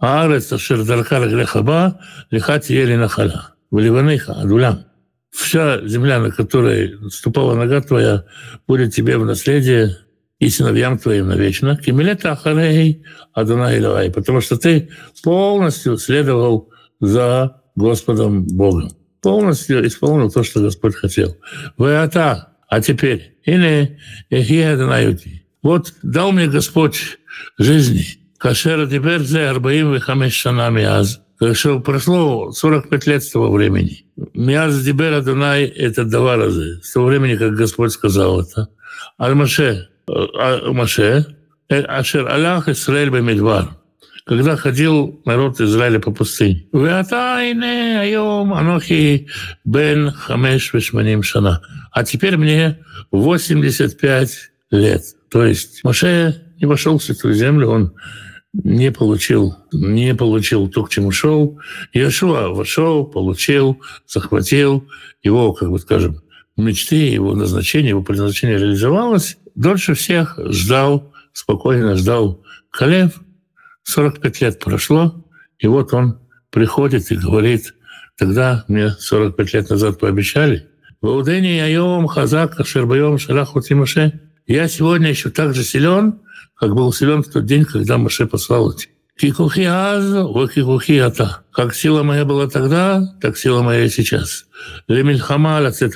Аарец 0.00 0.52
Ашер 0.52 0.84
Даркар 0.84 1.28
Грехаба 1.28 2.00
Лихати 2.32 2.72
Ели 2.72 2.96
Нахала, 2.96 3.54
Валиваныха, 3.70 4.32
Адулям. 4.32 4.84
Вся 5.30 5.86
земля, 5.86 6.18
на 6.18 6.32
которой 6.32 6.98
ступала 7.10 7.54
нога 7.54 7.80
твоя, 7.80 8.24
будет 8.66 8.94
тебе 8.94 9.16
в 9.16 9.24
наследие 9.24 9.96
и 10.40 10.50
сыновьям 10.50 10.98
твоим 10.98 11.28
навечно. 11.28 11.76
Кимилета 11.76 12.32
Ахарей 12.32 13.04
Адуна 13.32 13.78
Илавай, 13.78 14.10
потому 14.10 14.40
что 14.40 14.56
ты 14.56 14.90
полностью 15.22 15.98
следовал 15.98 16.70
за 16.98 17.62
Господом 17.76 18.44
Богом. 18.44 18.90
Полностью 19.22 19.86
исполнил 19.86 20.32
то, 20.32 20.42
что 20.42 20.60
Господь 20.60 20.96
хотел. 20.96 21.36
Ваята 21.76 22.50
а 22.70 22.80
теперь, 22.80 23.34
или 23.44 23.98
Эхиаднаюти. 24.30 25.44
Вот 25.62 25.92
дал 26.02 26.30
мне 26.32 26.46
Господь 26.46 27.18
жизни. 27.58 28.06
Кашера 28.38 28.86
теперь 28.86 29.20
за 29.20 29.50
Арбаим 29.50 29.94
и 29.94 30.30
Шанами 30.30 30.84
Аз. 30.84 31.20
Что 31.52 31.80
прошло 31.80 32.52
45 32.52 33.06
лет 33.06 33.24
с 33.24 33.30
того 33.30 33.50
времени. 33.50 34.04
Миаз 34.34 34.82
Дибер 34.84 35.14
Адонай— 35.14 35.64
это 35.64 36.04
два 36.04 36.36
раза. 36.36 36.80
С 36.82 36.92
того 36.92 37.06
времени, 37.06 37.36
как 37.36 37.54
Господь 37.54 37.92
сказал 37.92 38.42
это. 38.42 38.68
Аль-Маше, 39.20 39.88
а, 40.06 40.70
Маше, 40.72 41.26
э, 41.68 41.80
Ашер 41.82 42.28
Аллах 42.28 42.68
Исраэль 42.68 43.10
Бамидвар 43.10 43.79
когда 44.30 44.54
ходил 44.54 45.20
народ 45.24 45.60
Израиля 45.60 45.98
по 45.98 46.12
пустыне. 46.12 46.68
анохи 48.54 49.26
бен 49.64 50.12
хамеш 50.12 50.72
вешманим 50.72 51.24
шана. 51.24 51.62
А 51.90 52.04
теперь 52.04 52.36
мне 52.36 52.78
85 53.10 54.30
лет. 54.70 55.02
То 55.32 55.44
есть 55.44 55.82
Маше 55.82 56.44
не 56.60 56.66
вошел 56.66 56.98
в 56.98 57.02
Святую 57.02 57.34
Землю, 57.34 57.70
он 57.70 57.94
не 58.52 58.92
получил, 58.92 59.56
не 59.72 60.14
получил 60.14 60.68
то, 60.68 60.84
к 60.84 60.90
чему 60.90 61.10
шел. 61.10 61.58
Иешуа 61.92 62.50
вошел, 62.54 63.06
получил, 63.06 63.80
захватил. 64.06 64.86
Его, 65.24 65.54
как 65.54 65.72
бы 65.72 65.80
скажем, 65.80 66.22
мечты, 66.56 66.94
его 66.94 67.34
назначение, 67.34 67.88
его 67.88 68.04
предназначение 68.04 68.58
реализовалось. 68.58 69.38
Дольше 69.56 69.94
всех 69.94 70.38
ждал, 70.52 71.12
спокойно 71.32 71.96
ждал 71.96 72.44
Калев– 72.70 73.20
45 73.90 74.40
лет 74.40 74.58
прошло, 74.58 75.24
и 75.58 75.66
вот 75.66 75.92
он 75.92 76.18
приходит 76.50 77.10
и 77.10 77.16
говорит, 77.16 77.74
тогда 78.16 78.64
мне 78.68 78.90
45 78.90 79.54
лет 79.54 79.70
назад 79.70 79.98
пообещали, 79.98 80.68
Ваудени 81.00 81.58
Айом 81.58 82.06
Хазак 82.06 82.66
Шербайом 82.66 83.18
Шалаху 83.18 83.62
Тимоше. 83.62 84.20
Я 84.46 84.68
сегодня 84.68 85.08
еще 85.08 85.30
так 85.30 85.54
же 85.54 85.64
силен, 85.64 86.20
как 86.54 86.74
был 86.74 86.92
силен 86.92 87.22
в 87.22 87.28
тот 87.28 87.46
день, 87.46 87.64
когда 87.64 87.96
Маше 87.96 88.26
послал 88.26 88.72
эти. 88.72 88.88
Кикухи 89.18 89.62
аз, 89.62 90.04
кикухи 90.52 90.98
ата. 90.98 91.42
Как 91.52 91.74
сила 91.74 92.02
моя 92.02 92.24
была 92.24 92.48
тогда, 92.48 93.02
так 93.20 93.38
сила 93.38 93.62
моя 93.62 93.84
и 93.84 93.88
сейчас. 93.88 94.46
Лемильхама 94.88 95.60
лацет. 95.60 95.94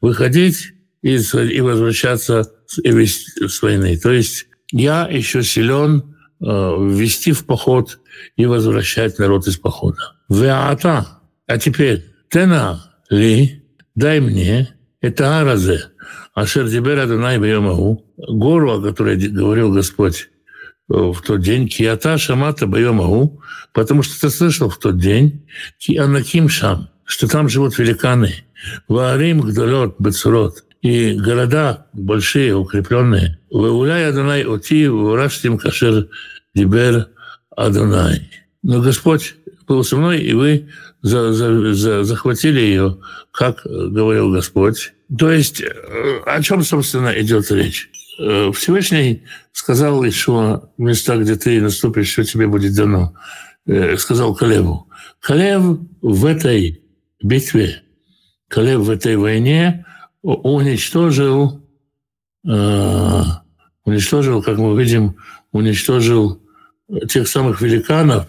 Выходить 0.00 0.72
и, 1.02 1.16
и 1.16 1.60
возвращаться 1.60 2.52
с 2.66 3.62
войны. 3.62 3.98
То 3.98 4.12
есть 4.12 4.46
я 4.70 5.08
еще 5.10 5.42
силен 5.42 6.13
ввести 6.44 7.32
в 7.32 7.46
поход 7.46 7.98
и 8.36 8.46
возвращать 8.46 9.18
народ 9.18 9.46
из 9.46 9.56
похода. 9.56 10.14
Веата. 10.28 11.06
А 11.46 11.58
теперь, 11.58 12.04
тена 12.30 12.84
ли, 13.10 13.64
дай 13.94 14.20
мне, 14.20 14.74
это 15.00 15.40
аразе, 15.40 15.92
ашер 16.34 16.68
дибер 16.68 16.98
адонай 16.98 17.38
бьемагу, 17.38 18.04
гору, 18.16 18.72
о 18.72 18.82
которой 18.82 19.16
говорил 19.16 19.72
Господь 19.72 20.28
э, 20.90 20.94
в 20.94 21.20
тот 21.20 21.40
день, 21.40 21.68
киата 21.68 22.18
шамата 22.18 22.66
бьемагу, 22.66 23.42
потому 23.72 24.02
что 24.02 24.20
ты 24.20 24.30
слышал 24.30 24.68
в 24.68 24.78
тот 24.78 24.98
день, 24.98 25.46
ки 25.78 25.96
анаким 25.96 26.48
шам, 26.48 26.88
что 27.04 27.28
там 27.28 27.48
живут 27.48 27.78
великаны, 27.78 28.44
ваарим 28.88 29.40
гдалот 29.40 29.96
бецурот, 29.98 30.64
и 30.84 31.14
города 31.14 31.86
большие, 31.94 32.54
укрепленные. 32.54 33.38
Вауляй 33.50 34.06
Адонай 34.06 34.44
Оти, 34.44 34.86
Вураштим 34.86 35.56
Кашер 35.56 36.08
Дибер 36.54 37.08
Адонай. 37.56 38.30
Но 38.62 38.80
Господь 38.80 39.34
был 39.66 39.84
со 39.84 39.96
мной, 39.96 40.20
и 40.20 40.32
вы 40.32 40.68
за, 41.02 41.32
за, 41.32 41.74
за, 41.74 42.04
захватили 42.04 42.60
ее, 42.60 42.98
как 43.30 43.62
говорил 43.64 44.32
Господь. 44.32 44.92
То 45.16 45.30
есть 45.30 45.60
э, 45.60 46.20
о 46.24 46.42
чем, 46.42 46.62
собственно, 46.62 47.08
идет 47.20 47.50
речь? 47.50 47.90
Э, 48.18 48.50
Всевышний 48.52 49.22
сказал 49.52 50.02
еще 50.04 50.32
в 50.32 50.70
местах, 50.78 51.20
где 51.20 51.36
ты 51.36 51.60
наступишь, 51.60 52.10
что 52.10 52.24
тебе 52.24 52.46
будет 52.46 52.74
дано. 52.74 53.14
Э, 53.66 53.96
сказал 53.96 54.34
Калеву. 54.34 54.88
Калев 55.20 55.78
в 56.00 56.24
этой 56.24 56.82
битве, 57.22 57.82
Калев 58.48 58.80
в 58.80 58.90
этой 58.90 59.16
войне 59.16 59.86
уничтожил, 60.22 61.62
уничтожил, 62.42 64.42
как 64.42 64.58
мы 64.58 64.78
видим, 64.78 65.16
уничтожил 65.52 66.43
тех 67.08 67.28
самых 67.28 67.60
великанов, 67.60 68.26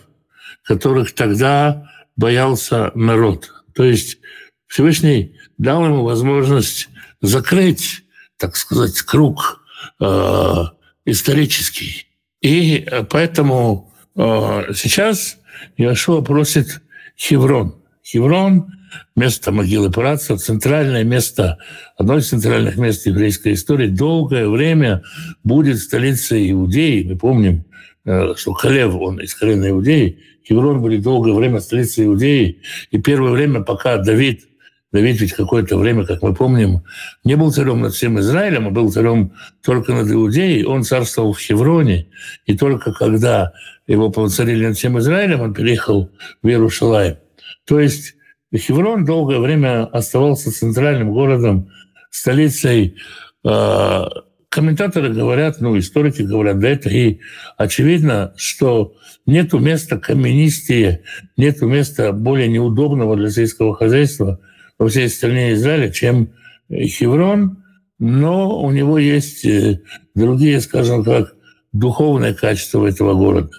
которых 0.64 1.14
тогда 1.14 1.90
боялся 2.16 2.92
народ. 2.96 3.52
То 3.74 3.84
есть 3.84 4.20
Всевышний 4.68 5.38
дал 5.58 5.86
ему 5.86 6.04
возможность 6.04 6.90
закрыть, 7.22 8.04
так 8.38 8.56
сказать, 8.56 9.02
круг 9.02 9.62
э, 10.00 10.64
исторический. 11.06 12.08
И 12.42 12.88
поэтому 13.10 13.94
э, 14.16 14.74
сейчас 14.76 15.38
Яшуа 15.78 16.22
просит 16.22 16.82
Хеврон. 17.18 17.76
Хеврон– 18.04 18.72
место 19.16 19.52
могилы 19.52 19.92
працев, 19.92 20.42
центральное 20.42 21.04
место, 21.04 21.58
одно 21.98 22.18
из 22.18 22.30
центральных 22.30 22.78
мест 22.78 23.06
еврейской 23.06 23.54
истории, 23.54 23.88
долгое 23.88 24.48
время 24.48 25.04
будет 25.44 25.80
столицей 25.80 26.52
Иудеи. 26.52 27.04
Мы 27.04 27.18
помним, 27.18 27.56
э, 27.56 27.75
что 28.06 28.54
Халев, 28.54 28.96
он 28.96 29.20
из 29.20 29.34
колена 29.34 29.70
Иудеи, 29.70 30.20
Хеврон 30.48 30.82
будет 30.82 31.02
долгое 31.02 31.34
время 31.34 31.60
столицей 31.60 32.06
Иудеи. 32.06 32.62
И 32.92 33.00
первое 33.00 33.32
время, 33.32 33.62
пока 33.62 33.98
Давид– 33.98 34.42
Давид 34.96 35.20
ведь 35.20 35.34
какое-то 35.34 35.78
время, 35.78 36.06
как 36.06 36.22
мы 36.22 36.34
помним, 36.34 36.86
не 37.26 37.36
был 37.36 37.52
царем 37.52 37.82
над 37.82 37.94
всем 37.94 38.18
Израилем, 38.22 38.68
а 38.68 38.70
был 38.70 38.90
царем 38.90 39.34
только 39.62 39.94
над 39.94 40.10
Иудеей. 40.10 40.64
Он 40.64 40.84
царствовал 40.84 41.34
в 41.34 41.40
Хевроне. 41.40 42.08
И 42.46 42.58
только 42.58 42.94
когда 42.94 43.52
его 43.88 44.10
повоцарили 44.10 44.68
над 44.68 44.78
всем 44.78 44.98
Израилем, 45.00 45.42
он 45.42 45.54
переехал 45.54 46.12
в 46.42 46.48
Иерушалаем. 46.48 47.18
То 47.66 47.82
есть 47.82 48.16
Хеврон 48.56 49.04
долгое 49.04 49.40
время 49.40 49.86
оставался 49.86 50.50
центральным 50.50 51.12
городом, 51.12 51.70
столицей. 52.10 52.96
А, 53.44 54.08
комментаторы 54.56 55.14
говорят, 55.14 55.62
ну, 55.62 55.78
историки 55.78 56.24
говорят, 56.24 56.60
да 56.60 56.70
это 56.70 56.90
и 56.90 57.20
очевидно, 57.58 58.34
что 58.38 58.96
нету 59.26 59.60
места 59.60 60.00
каменистее, 60.00 61.04
нету 61.38 61.68
места 61.68 62.12
более 62.12 62.48
неудобного 62.48 63.16
для 63.16 63.30
сельского 63.30 63.76
хозяйства– 63.76 64.40
во 64.78 64.88
всей 64.88 65.10
стране 65.10 65.54
Израиля, 65.54 65.92
чем 65.92 66.34
Хеврон, 66.70 67.64
но 68.00 68.62
у 68.62 68.72
него 68.72 68.98
есть 68.98 69.46
э, 69.46 69.82
другие, 70.16 70.60
скажем 70.60 71.04
так, 71.04 71.36
духовные 71.72 72.34
качества 72.34 72.86
этого 72.86 73.14
города. 73.14 73.52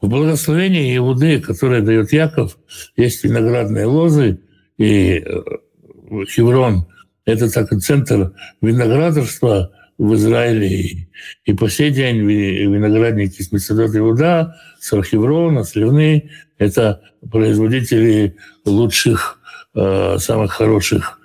В 0.00 0.08
благословении 0.08 0.96
Иуды, 0.96 1.40
которое 1.40 1.82
дает 1.82 2.12
Яков, 2.12 2.56
есть 2.96 3.24
виноградные 3.24 3.86
лозы, 3.86 4.40
и 4.78 5.22
э, 5.24 5.42
Хеврон– 6.28 6.86
это 7.26 7.50
так 7.50 7.70
центр 7.80 8.32
виноградарства 8.62 9.72
в 9.98 10.14
Израиле. 10.14 11.08
И 11.44 11.52
по 11.52 11.68
сей 11.68 11.90
день 11.90 12.18
виноградники 12.18 13.42
с 13.42 13.52
Месседот 13.52 13.94
Иуда, 13.96 14.56
с 14.80 14.92
Археврона, 14.92 15.64
Сливны– 15.64 16.30
это 16.58 17.00
производители 17.30 18.36
лучших 18.64 19.40
Э, 19.74 20.18
самых 20.18 20.52
хороших 20.52 21.18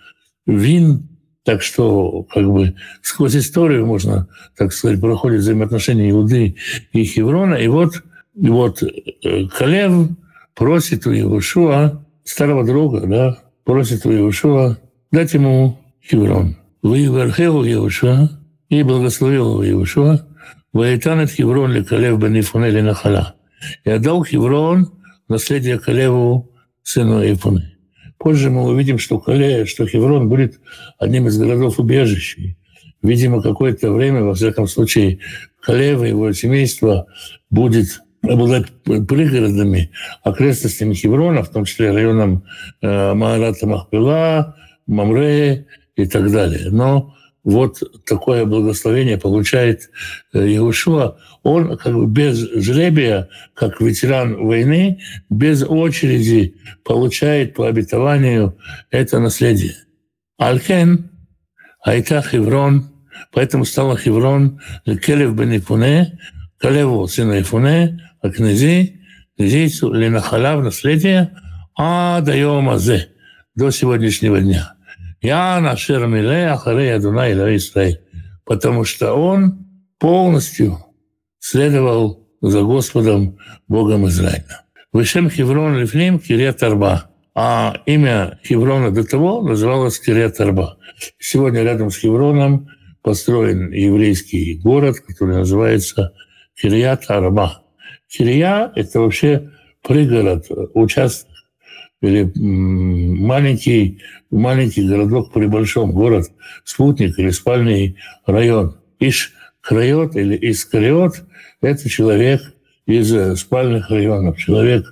вин. 0.48 1.08
Так 1.44 1.62
что 1.62 2.24
как 2.24 2.52
бы 2.52 2.76
сквозь 3.02 3.36
историю 3.36 3.86
можно, 3.86 4.28
так 4.58 4.74
сказать, 4.74 5.00
проходит 5.00 5.42
взаимоотношения 5.42 6.10
Иуды 6.10 6.56
и 6.92 7.04
Хеврона. 7.04 7.56
И 7.56 7.68
вот, 7.68 8.04
и 8.36 8.50
вот 8.50 8.82
э, 8.82 9.48
Калев 9.56 10.10
просит 10.56 11.06
у 11.06 11.12
Иешуа, 11.12 12.04
старого 12.24 12.66
друга, 12.66 13.02
да, 13.06 13.38
просит 13.66 14.06
у 14.06 14.12
Иешуа 14.12 14.78
дать 15.12 15.34
ему 15.36 15.80
Хеврон. 16.04 16.58
Вы 16.82 17.06
Иверхеву 17.06 17.64
Иешуа 17.64 18.30
и 18.70 18.84
благословил 18.84 19.62
его 19.62 19.82
Иешуа, 19.82 20.26
Ваитанет 20.72 21.32
Хеврон 21.32 21.72
ли 21.72 21.84
Калев 21.84 22.20
бен 22.20 22.40
Ифунели 22.40 22.82
Нахала. 22.82 23.36
И 23.84 23.90
отдал 23.90 24.24
Хеврон 24.24 24.94
наследие 25.28 25.80
Калеву, 25.80 26.52
сыну 26.84 27.22
Ифуны. 27.24 27.76
Позже 28.18 28.50
мы 28.50 28.64
увидим, 28.64 29.00
что 29.00 29.20
Кале, 29.20 29.66
что 29.66 29.88
Хеврон 29.88 30.30
будет 30.30 30.60
одним 30.98 31.28
из 31.28 31.38
городов 31.38 31.80
убежищей. 31.80 32.58
Видимо, 33.02 33.42
какое-то 33.42 33.92
время, 33.92 34.24
во 34.24 34.34
всяком 34.34 34.68
случае, 34.68 35.20
Калева 35.62 36.04
и 36.04 36.10
его 36.10 36.32
семейство 36.34 37.08
будет 37.50 38.02
обладать 38.22 38.68
пригородами, 38.84 39.92
окрестностями 40.24 40.94
Хеврона, 40.94 41.44
в 41.44 41.50
том 41.50 41.64
числе 41.64 41.92
районом 41.92 42.44
э, 42.82 43.14
Маарата 43.14 43.66
Махпила, 43.66 44.56
Мамре 44.86 45.68
и 45.96 46.06
так 46.06 46.30
далее. 46.30 46.70
Но 46.72 47.16
вот 47.44 47.82
такое 48.06 48.46
благословение 48.46 49.18
получает 49.18 49.90
э, 50.34 50.46
Иешуа. 50.46 51.18
Он 51.44 51.78
как 51.78 51.94
бы 51.94 52.06
без 52.06 52.38
жребия, 52.38 53.30
как 53.54 53.80
ветеран 53.80 54.36
войны, 54.46 55.02
без 55.30 55.64
очереди 55.64 56.56
получает 56.84 57.54
по 57.54 57.68
обетованию 57.68 58.58
это 58.92 59.20
наследие. 59.20 59.76
Алькен, 60.38 61.12
Айта 61.84 62.22
Хеврон, 62.22 62.92
поэтому 63.32 63.64
стала 63.64 63.98
Хеврон 63.98 64.60
Келев 64.86 65.34
бен 65.34 65.58
Ифуне, 65.58 66.20
Калеву 66.58 67.08
сына 67.08 67.40
Ифуне, 67.40 68.02
а 68.22 68.30
князи, 68.30 69.02
князейцу 69.38 69.94
Ленахала 69.94 70.58
в 70.58 70.64
наследие, 70.64 71.38
а 71.78 72.20
даем 72.20 72.70
азе, 72.70 73.10
до 73.56 73.72
сегодняшнего 73.72 74.42
дня– 74.42 74.74
я 75.22 75.60
нашер 75.60 76.08
миле 76.08 76.48
ахарей 76.48 76.96
Адунай 76.96 77.34
Израиль, 77.58 78.02
потому 78.46 78.84
что 78.84 79.14
он 79.14 79.66
полностью 80.00 80.78
следовал 81.40 82.28
за 82.42 82.62
Господом 82.62 83.38
Богом 83.68 84.08
Израиля. 84.08 84.64
Вышем 84.94 85.30
Хеврон 85.30 85.78
Лифлим 85.78 86.20
Кириат 86.20 86.64
Арба. 86.64 87.06
А 87.36 87.82
имя 87.86 88.40
Хеврона 88.46 88.92
до 88.92 89.04
того 89.04 89.42
называлось 89.42 90.00
Кириат 90.00 90.40
Арба. 90.40 90.78
Сегодня 91.20 91.64
рядом 91.64 91.92
с 91.92 91.98
Хевроном 91.98 92.70
построен 93.02 93.72
еврейский 93.72 94.56
город, 94.56 95.00
который 95.00 95.38
называется 95.38 96.14
Кириат 96.56 97.10
Арба. 97.10 97.62
Кирия– 98.10 98.72
это 98.76 99.00
вообще 99.00 99.52
пригород, 99.84 100.46
участок 100.74 101.29
или 102.02 102.32
маленький, 102.36 104.02
маленький 104.32 104.88
городок 104.88 105.34
при 105.34 105.48
большом, 105.48 105.92
город, 105.92 106.32
спутник 106.64 107.20
или 107.20 107.30
спальный 107.30 107.98
район. 108.26 108.78
Иш 109.00 109.34
Крайот 109.62 110.16
или 110.16 110.38
Искариот– 110.50 111.24
это 111.62 111.90
человек 111.90 112.42
из 112.86 113.14
э, 113.14 113.36
спальных 113.36 113.90
районов, 113.90 114.38
человек 114.38 114.86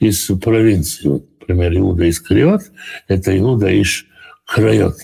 из 0.00 0.26
провинции. 0.42 1.08
Вот, 1.08 1.26
например, 1.40 1.76
Иуда 1.76 2.08
Искариот– 2.08 2.62
это 3.08 3.38
Иуда 3.38 3.68
Иш 3.80 4.06
Крайот, 4.46 4.96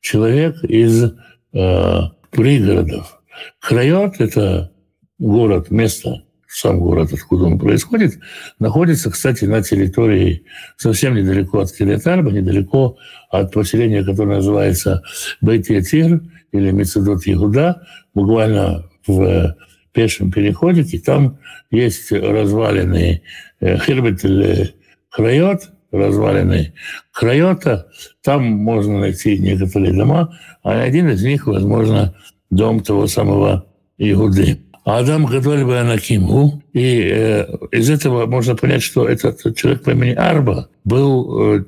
человек 0.00 0.62
из 0.64 1.14
э, 1.52 2.00
пригородов. 2.30 3.20
Крайот– 3.60 4.16
это 4.18 4.72
город, 5.18 5.70
место, 5.70 6.25
сам 6.48 6.80
город, 6.80 7.12
откуда 7.12 7.44
он 7.44 7.58
происходит, 7.58 8.18
находится, 8.58 9.10
кстати, 9.10 9.44
на 9.44 9.62
территории 9.62 10.44
совсем 10.76 11.14
недалеко 11.14 11.60
от 11.60 11.72
Кириатарба, 11.72 12.30
недалеко 12.30 12.96
от 13.30 13.52
поселения, 13.52 14.04
которое 14.04 14.36
называется 14.36 15.02
Бейтиатир 15.40 16.22
или 16.52 16.70
Мецедот 16.70 17.26
Ягуда, 17.26 17.86
буквально 18.14 18.88
в 19.06 19.56
пешем 19.92 20.30
переходике. 20.30 20.98
Там 20.98 21.38
есть 21.70 22.12
развалины 22.12 23.22
э, 23.60 23.78
Хирбетель 23.78 24.74
Крайот, 25.10 25.70
развалины 25.90 26.74
Крайота. 27.12 27.86
Там 28.22 28.44
можно 28.44 29.00
найти 29.00 29.38
некоторые 29.38 29.92
дома, 29.92 30.38
а 30.62 30.82
один 30.82 31.08
из 31.08 31.22
них, 31.24 31.46
возможно, 31.46 32.14
дом 32.50 32.80
того 32.80 33.06
самого 33.06 33.66
Игуды. 33.98 34.58
Адам 34.86 35.26
Гадоль 35.26 35.64
Банакиму. 35.64 36.62
И 36.72 37.10
э, 37.12 37.44
из 37.72 37.90
этого 37.90 38.26
можно 38.26 38.54
понять, 38.54 38.84
что 38.84 39.08
этот 39.08 39.56
человек 39.56 39.82
по 39.82 39.90
имени 39.90 40.12
Арба 40.12 40.68
был, 40.84 41.56
э, 41.56 41.64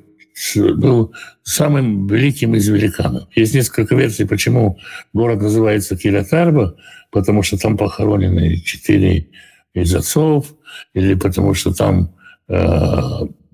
был 0.55 1.13
самым 1.43 2.07
великим 2.07 2.55
из 2.55 2.69
великанов. 2.69 3.27
Есть 3.35 3.53
несколько 3.53 3.93
версий, 3.93 4.23
почему 4.23 4.79
город 5.11 5.41
называется 5.41 5.97
Кириат-Арба, 5.97 6.77
потому 7.11 7.43
что 7.43 7.57
там 7.57 7.75
похоронены 7.75 8.55
четыре 8.61 9.27
из 9.73 9.93
отцов, 9.93 10.55
или 10.93 11.13
потому 11.13 11.53
что 11.53 11.73
там 11.73 12.15
э, 12.47 13.01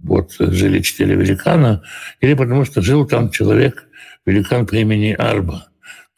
вот 0.04 0.32
жили 0.38 0.80
четыре 0.82 1.16
великана, 1.16 1.82
или 2.22 2.36
потому 2.36 2.66
что 2.66 2.84
жил 2.84 3.08
там 3.08 3.32
человек, 3.32 3.88
великан 4.28 4.68
по 4.68 4.76
имени 4.76 5.14
Арба, 5.14 5.70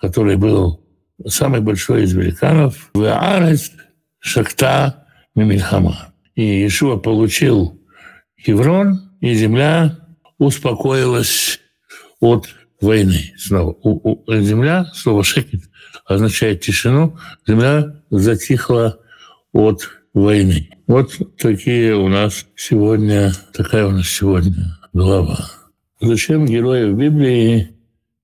который 0.01 0.35
был 0.35 0.81
самый 1.25 1.61
большой 1.61 2.03
из 2.03 2.13
великанов, 2.13 2.89
в 2.93 3.03
Арес 3.03 3.71
Шахта 4.19 5.07
Мимильхама. 5.35 6.13
И 6.35 6.67
Ишуа 6.67 6.97
получил 6.97 7.81
Хеврон, 8.39 9.11
и 9.21 9.33
земля 9.33 9.97
успокоилась 10.37 11.59
от 12.19 12.49
войны. 12.81 13.33
Снова 13.37 13.75
у, 13.81 14.11
у, 14.11 14.33
земля, 14.41 14.85
слово 14.93 15.23
шекет 15.23 15.61
означает 16.05 16.61
тишину, 16.61 17.17
земля 17.47 18.01
затихла 18.09 18.99
от 19.51 19.89
войны. 20.13 20.69
Вот 20.87 21.11
такие 21.37 21.95
у 21.95 22.07
нас 22.07 22.45
сегодня, 22.55 23.33
такая 23.53 23.87
у 23.87 23.91
нас 23.91 24.07
сегодня 24.07 24.77
глава. 24.93 25.37
Зачем 25.99 26.45
герои 26.45 26.91
в 26.91 26.97
Библии 26.97 27.71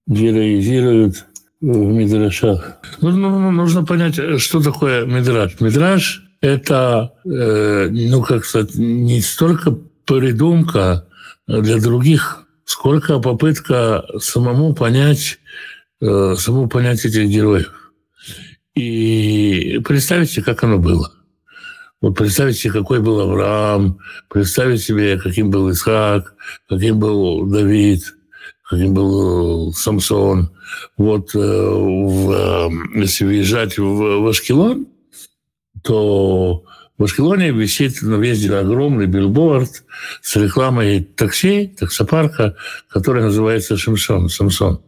героизируют 0.07 1.25
в 1.63 1.93
Мидрашах? 1.93 2.77
Ну, 2.99 3.11
ну, 3.11 3.39
ну, 3.39 3.51
нужно 3.51 3.85
понять, 3.85 4.19
что 4.41 4.61
такое 4.61 5.05
Мидраш. 5.05 5.59
Мидраш– 5.61 6.23
это, 6.41 7.13
э, 7.25 7.87
ну, 7.89 8.21
как 8.21 8.43
сказать, 8.43 8.75
не 8.75 9.21
столько 9.21 9.71
придумка 10.05 11.07
для 11.47 11.79
других, 11.79 12.45
сколько 12.65 13.19
попытка 13.19 14.03
самому 14.19 14.75
понять, 14.75 15.39
э, 16.01 16.35
самому 16.37 16.67
понять 16.67 17.05
этих 17.05 17.29
героев. 17.29 17.71
И 18.75 19.79
представьте, 19.85 20.41
как 20.41 20.63
оно 20.65 20.79
было. 20.79 21.13
Вот 22.01 22.17
представить 22.17 22.57
себе, 22.57 22.73
какой 22.73 22.99
был 22.99 23.21
Авраам, 23.21 23.99
представить 24.29 24.81
себе, 24.81 25.17
каким 25.17 25.49
был 25.49 25.71
Исаак, 25.71 26.35
каким 26.67 26.99
был 26.99 27.45
Давид, 27.45 28.03
был 28.71 29.73
Самсон. 29.73 30.51
Вот 30.97 31.35
э, 31.35 31.39
в, 31.39 32.31
э, 32.31 32.69
если 32.95 33.25
въезжать 33.25 33.77
в, 33.77 34.21
в 34.21 34.27
Ашкелон, 34.27 34.87
то 35.83 36.63
в 36.97 37.03
Ашкелоне 37.03 37.51
висит 37.51 38.01
на 38.01 38.17
въезде 38.17 38.53
огромный 38.53 39.07
билборд 39.07 39.83
с 40.21 40.35
рекламой 40.35 41.03
такси, 41.03 41.67
таксопарка, 41.67 42.55
который 42.89 43.23
называется 43.23 43.77
Шимшон, 43.77 44.29
Самсон. 44.29 44.81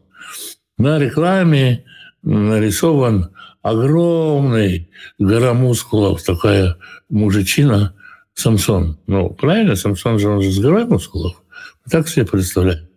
На 0.77 0.99
рекламе 0.99 1.83
нарисован 2.23 3.31
огромный 3.61 4.89
гора 5.17 5.53
мускулов, 5.53 6.23
такая 6.23 6.77
мужичина 7.09 7.95
Самсон. 8.33 8.99
Ну, 9.07 9.29
правильно, 9.31 9.75
Самсон 9.75 10.19
же, 10.19 10.29
он 10.29 10.41
же 10.41 10.51
с 10.51 10.59
горой 10.59 10.85
мускулов. 10.85 11.41
Так 11.89 12.07
себе 12.07 12.25
представляем. 12.25 12.87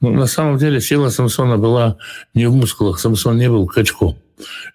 Но 0.00 0.10
на 0.10 0.26
самом 0.26 0.58
деле 0.58 0.80
сила 0.80 1.08
Самсона 1.08 1.58
была 1.58 1.96
не 2.34 2.46
в 2.46 2.54
мускулах. 2.54 3.00
Самсон 3.00 3.36
не 3.36 3.48
был 3.48 3.66
качком. 3.66 4.18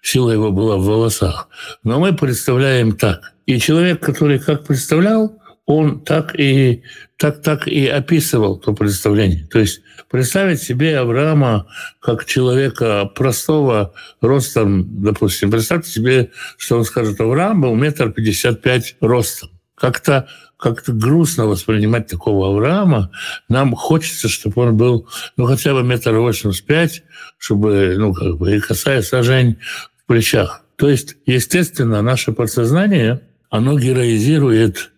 Сила 0.02 0.30
его 0.30 0.50
была 0.50 0.76
в 0.76 0.84
волосах. 0.84 1.48
Но 1.82 1.98
мы 1.98 2.14
представляем 2.14 2.92
так. 2.92 3.32
И 3.46 3.58
человек, 3.58 4.00
который 4.00 4.38
как 4.38 4.66
представлял, 4.66 5.38
он 5.66 6.00
так 6.00 6.38
и, 6.38 6.82
так, 7.16 7.40
так 7.40 7.66
и 7.66 7.86
описывал 7.86 8.58
то 8.58 8.74
представление. 8.74 9.46
То 9.46 9.60
есть 9.60 9.80
представить 10.10 10.62
себе 10.62 10.98
Авраама 10.98 11.66
как 12.00 12.26
человека 12.26 13.06
простого 13.06 13.94
ростом, 14.20 15.02
допустим, 15.02 15.50
представьте 15.50 15.90
себе, 15.90 16.30
что 16.58 16.76
он 16.76 16.84
скажет, 16.84 17.18
Авраам 17.18 17.62
был 17.62 17.74
метр 17.74 18.12
пятьдесят 18.12 18.60
пять 18.60 18.96
ростом. 19.00 19.48
Как-то 19.74 20.28
как-то 20.64 20.92
грустно 20.92 21.46
воспринимать 21.46 22.08
такого 22.08 22.48
Авраама. 22.48 23.10
Нам 23.48 23.74
хочется, 23.76 24.28
чтобы 24.28 24.62
он 24.62 24.76
был 24.76 25.06
ну, 25.36 25.46
хотя 25.46 25.74
бы 25.74 25.82
метр 25.82 26.14
восемьдесят 26.16 26.66
пять, 26.66 27.02
чтобы, 27.38 27.94
ну, 27.98 28.12
как 28.12 28.38
бы, 28.38 28.56
и 28.56 28.60
касаясь 28.60 29.06
сажень 29.06 29.58
в 30.02 30.06
плечах. 30.06 30.64
То 30.76 30.88
есть, 30.88 31.16
естественно, 31.26 32.02
наше 32.02 32.32
подсознание, 32.32 33.20
оно 33.48 33.78
героизирует 33.78 34.90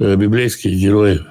Э, 0.00 0.16
библейских 0.16 0.70
героев. 0.70 1.26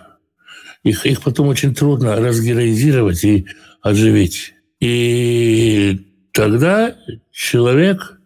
Их, 0.83 1.03
их 1.05 1.23
потом 1.23 1.47
очень 1.47 1.73
трудно 1.73 2.15
разгероизировать 2.17 3.23
и 3.23 3.47
оживить. 3.81 4.53
И 4.79 6.05
тогда 6.33 6.95
человек, 7.31 8.19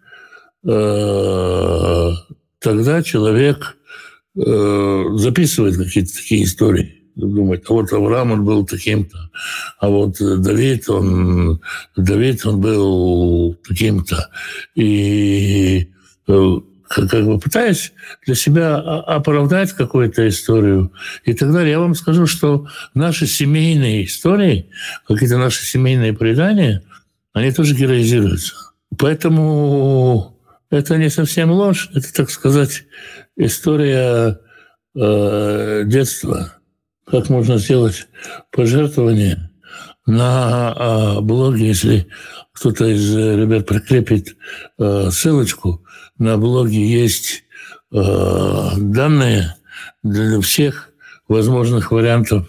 э, 0.67 2.11
тогда 2.59 3.03
человек 3.03 3.77
э, 4.35 5.05
записывает 5.15 5.77
какие-то 5.77 6.13
такие 6.13 6.43
истории. 6.43 6.99
Думает, 7.15 7.65
а 7.69 7.73
вот 7.73 7.93
Авраам 7.93 8.31
он 8.31 8.43
был 8.43 8.65
таким-то, 8.65 9.29
а 9.79 9.87
вот 9.87 10.15
Давид 10.19 10.89
он, 10.89 11.61
Давид 11.95 12.43
он 12.43 12.59
был 12.59 13.55
таким-то. 13.67 14.31
И 14.73 15.91
э, 16.27 16.57
как 16.95 17.25
бы 17.25 17.39
пытаясь 17.39 17.91
для 18.25 18.35
себя 18.35 18.77
оправдать 18.77 19.71
какую-то 19.73 20.27
историю 20.27 20.91
и 21.25 21.33
так 21.33 21.51
далее. 21.51 21.71
Я 21.71 21.79
вам 21.79 21.95
скажу, 21.95 22.27
что 22.27 22.67
наши 22.93 23.25
семейные 23.25 24.05
истории, 24.05 24.69
какие-то 25.07 25.37
наши 25.37 25.65
семейные 25.65 26.13
предания, 26.13 26.83
они 27.33 27.51
тоже 27.51 27.75
героизируются. 27.75 28.53
Поэтому 28.97 30.32
это 30.73 30.97
не 30.97 31.09
совсем 31.09 31.51
ложь, 31.51 31.89
это, 31.93 32.11
так 32.11 32.31
сказать, 32.31 32.85
история 33.35 34.39
э, 34.95 35.83
детства. 35.85 36.53
Как 37.05 37.29
можно 37.29 37.59
сделать 37.59 38.07
пожертвование 38.51 39.51
на 40.07 40.73
э, 40.75 41.21
блоге, 41.21 41.67
если 41.67 42.07
кто-то 42.53 42.87
из 42.87 43.15
ребят 43.15 43.67
прикрепит 43.67 44.35
э, 44.79 45.09
ссылочку, 45.11 45.85
на 46.17 46.37
блоге 46.37 46.83
есть 46.83 47.43
э, 47.91 48.69
данные 48.77 49.55
для 50.01 50.41
всех 50.41 50.89
возможных 51.27 51.91
вариантов 51.91 52.47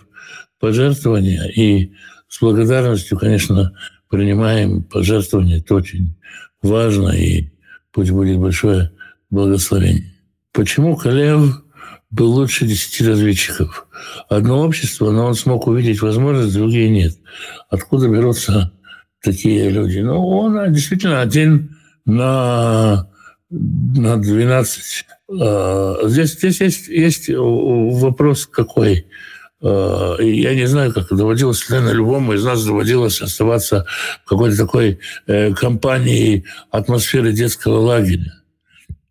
пожертвования. 0.61 1.45
И 1.55 1.93
с 2.29 2.41
благодарностью, 2.41 3.19
конечно, 3.19 3.77
принимаем 4.09 4.83
пожертвования. 4.83 5.59
Это 5.59 5.75
очень 5.75 6.17
важно, 6.63 7.11
и 7.11 7.54
пусть 7.95 8.11
будет 8.11 8.39
большое 8.39 8.91
благословение. 9.31 10.13
Почему 10.53 10.97
Калев 10.97 11.63
был 12.11 12.33
лучше 12.33 12.67
десяти 12.67 13.07
разведчиков? 13.07 13.87
Одно 14.29 14.63
общество, 14.63 15.11
но 15.11 15.27
он 15.27 15.35
смог 15.35 15.67
увидеть 15.67 16.03
возможность, 16.03 16.55
другие 16.55 16.91
нет. 16.91 17.17
Откуда 17.71 18.09
берутся 18.09 18.73
такие 19.23 19.71
люди? 19.71 20.01
Ну, 20.01 20.27
он 20.27 20.73
действительно 20.73 21.23
один 21.23 21.77
на 22.05 23.09
на 23.51 24.17
12. 24.17 25.07
А, 25.41 26.01
здесь, 26.05 26.35
здесь 26.35 26.61
есть, 26.61 26.89
есть 26.89 27.29
вопрос 27.29 28.47
какой. 28.47 29.07
А, 29.67 30.17
я 30.21 30.55
не 30.55 30.67
знаю, 30.67 30.93
как 30.93 31.09
доводилось, 31.09 31.69
наверное, 31.71 31.95
любому 31.95 32.35
из 32.35 32.45
нас 32.45 32.65
доводилось 32.65 33.23
оставаться 33.23 33.87
в 34.25 34.29
какой-то 34.29 34.59
такой 34.59 34.99
э, 35.27 35.55
компании 35.55 36.45
атмосферы 36.71 37.33
детского 37.33 37.79
лагеря 37.79 38.35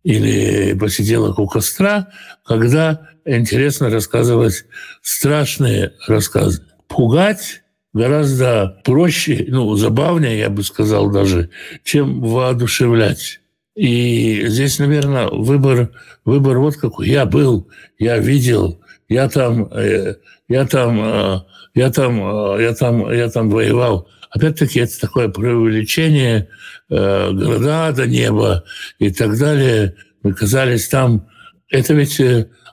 или 0.04 0.74
посиделок 0.78 1.40
у 1.40 1.48
костра, 1.48 2.08
когда 2.46 3.08
интересно 3.24 3.90
рассказывать 3.90 4.64
страшные 5.02 5.94
рассказы. 6.06 6.62
Пугать 6.86 7.62
гораздо 7.92 8.80
проще, 8.84 9.46
ну, 9.48 9.74
забавнее, 9.74 10.38
я 10.38 10.50
бы 10.50 10.62
сказал 10.62 11.10
даже, 11.10 11.50
чем 11.82 12.20
воодушевлять. 12.20 13.40
И 13.74 14.44
здесь, 14.46 14.78
наверное, 14.78 15.26
выбор, 15.28 15.90
выбор 16.24 16.58
вот 16.58 16.76
какой. 16.76 17.08
Я 17.08 17.26
был, 17.26 17.68
я 17.98 18.18
видел, 18.18 18.80
я 19.08 19.28
там, 19.28 19.68
э, 19.72 20.16
я 20.48 20.66
там, 20.66 21.00
э, 21.00 21.40
я 21.74 21.90
там, 21.90 22.56
э, 22.56 22.62
я 22.62 22.74
там, 22.74 23.12
я 23.12 23.28
там 23.28 23.50
воевал. 23.50 24.08
Опять-таки, 24.30 24.80
это 24.80 25.00
такое 25.00 25.28
преувеличение 25.28 26.48
города 26.88 27.92
до 27.92 28.06
неба 28.06 28.64
и 28.98 29.10
так 29.10 29.38
далее. 29.38 29.94
Мы 30.22 30.34
казались 30.34 30.88
там. 30.88 31.28
Это 31.70 31.94
ведь 31.94 32.20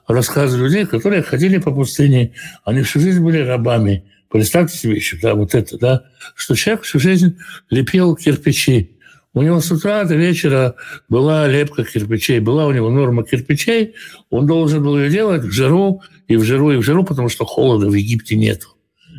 рассказы 0.08 0.58
людей, 0.58 0.86
которые 0.86 1.22
ходили 1.22 1.58
по 1.58 1.70
пустыне. 1.70 2.34
Они 2.64 2.82
всю 2.82 2.98
жизнь 2.98 3.22
были 3.22 3.38
рабами. 3.38 4.04
Представьте 4.28 4.76
себе 4.76 4.96
еще, 4.96 5.18
да, 5.22 5.34
вот 5.34 5.54
это, 5.54 5.78
да, 5.78 6.02
что 6.34 6.56
человек 6.56 6.82
всю 6.82 6.98
жизнь 6.98 7.38
лепил 7.70 8.16
кирпичи. 8.16 8.96
У 9.34 9.42
него 9.42 9.60
с 9.60 9.70
утра 9.70 10.04
до 10.04 10.14
вечера 10.14 10.74
была 11.08 11.46
лепка 11.46 11.84
кирпичей, 11.84 12.38
была 12.38 12.66
у 12.66 12.72
него 12.72 12.90
норма 12.90 13.24
кирпичей, 13.24 13.94
он 14.28 14.46
должен 14.46 14.82
был 14.82 14.98
ее 14.98 15.08
делать 15.08 15.42
в 15.42 15.52
жару, 15.52 16.02
и 16.28 16.36
в 16.36 16.44
жару, 16.44 16.72
и 16.72 16.76
в 16.76 16.82
жару, 16.82 17.04
потому 17.04 17.28
что 17.28 17.44
холода 17.44 17.88
в 17.88 17.94
Египте 17.94 18.36
нет. 18.36 18.66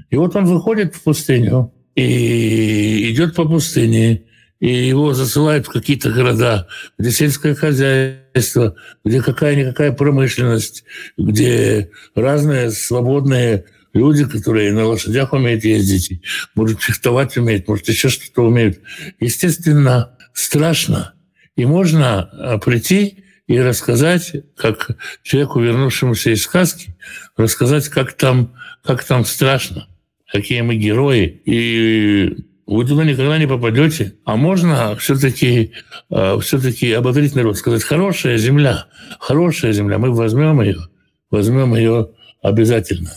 И 0.10 0.16
вот 0.16 0.36
он 0.36 0.46
выходит 0.46 0.96
в 0.96 1.02
пустыню 1.02 1.74
и 1.96 3.12
идет 3.12 3.36
по 3.36 3.46
пустыне, 3.46 4.24
и 4.60 4.88
его 4.88 5.14
засылают 5.14 5.68
в 5.68 5.72
какие-то 5.72 6.12
города, 6.12 6.68
где 6.98 7.12
сельское 7.12 7.54
хозяйство, 7.56 8.76
где 9.04 9.22
какая-никакая 9.22 9.92
промышленность, 9.92 10.86
где 11.18 11.92
разные 12.16 12.72
свободные 12.72 13.66
люди, 13.94 14.26
которые 14.26 14.72
на 14.72 14.86
лошадях 14.86 15.34
умеют 15.34 15.64
ездить, 15.64 16.22
может 16.56 16.82
фехтовать 16.82 17.38
умеют, 17.38 17.68
может 17.68 17.88
еще 17.90 18.10
что-то 18.10 18.44
умеют. 18.44 18.80
Естественно, 19.20 20.18
страшно. 20.34 21.14
И 21.56 21.66
можно 21.66 22.22
а, 22.22 22.58
прийти 22.58 23.23
и 23.54 23.60
рассказать, 23.60 24.34
как 24.56 24.98
человеку, 25.22 25.60
вернувшемуся 25.60 26.32
из 26.32 26.44
сказки, 26.44 26.96
рассказать, 27.38 27.90
как 27.90 28.14
там, 28.14 28.54
как 28.84 29.04
там 29.04 29.26
страшно, 29.26 29.88
какие 30.32 30.62
мы 30.62 30.76
герои. 30.76 31.42
И 31.46 32.36
вы 32.66 32.86
туда 32.86 33.04
никогда 33.04 33.38
не 33.38 33.48
попадете. 33.48 34.16
А 34.26 34.36
можно 34.36 34.96
все-таки 34.96 35.74
а, 36.10 36.40
все-таки 36.40 36.92
ободрить 36.94 37.36
народ, 37.36 37.58
сказать, 37.58 37.84
хорошая 37.84 38.38
земля, 38.38 38.88
хорошая 39.20 39.74
земля, 39.74 39.98
мы 39.98 40.12
возьмем 40.14 40.62
ее, 40.62 40.88
возьмем 41.30 41.76
ее 41.76 42.10
обязательно 42.42 43.12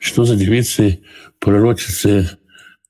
что 0.00 0.24
за 0.24 0.34
девицы, 0.34 1.00
пророчицы 1.38 2.28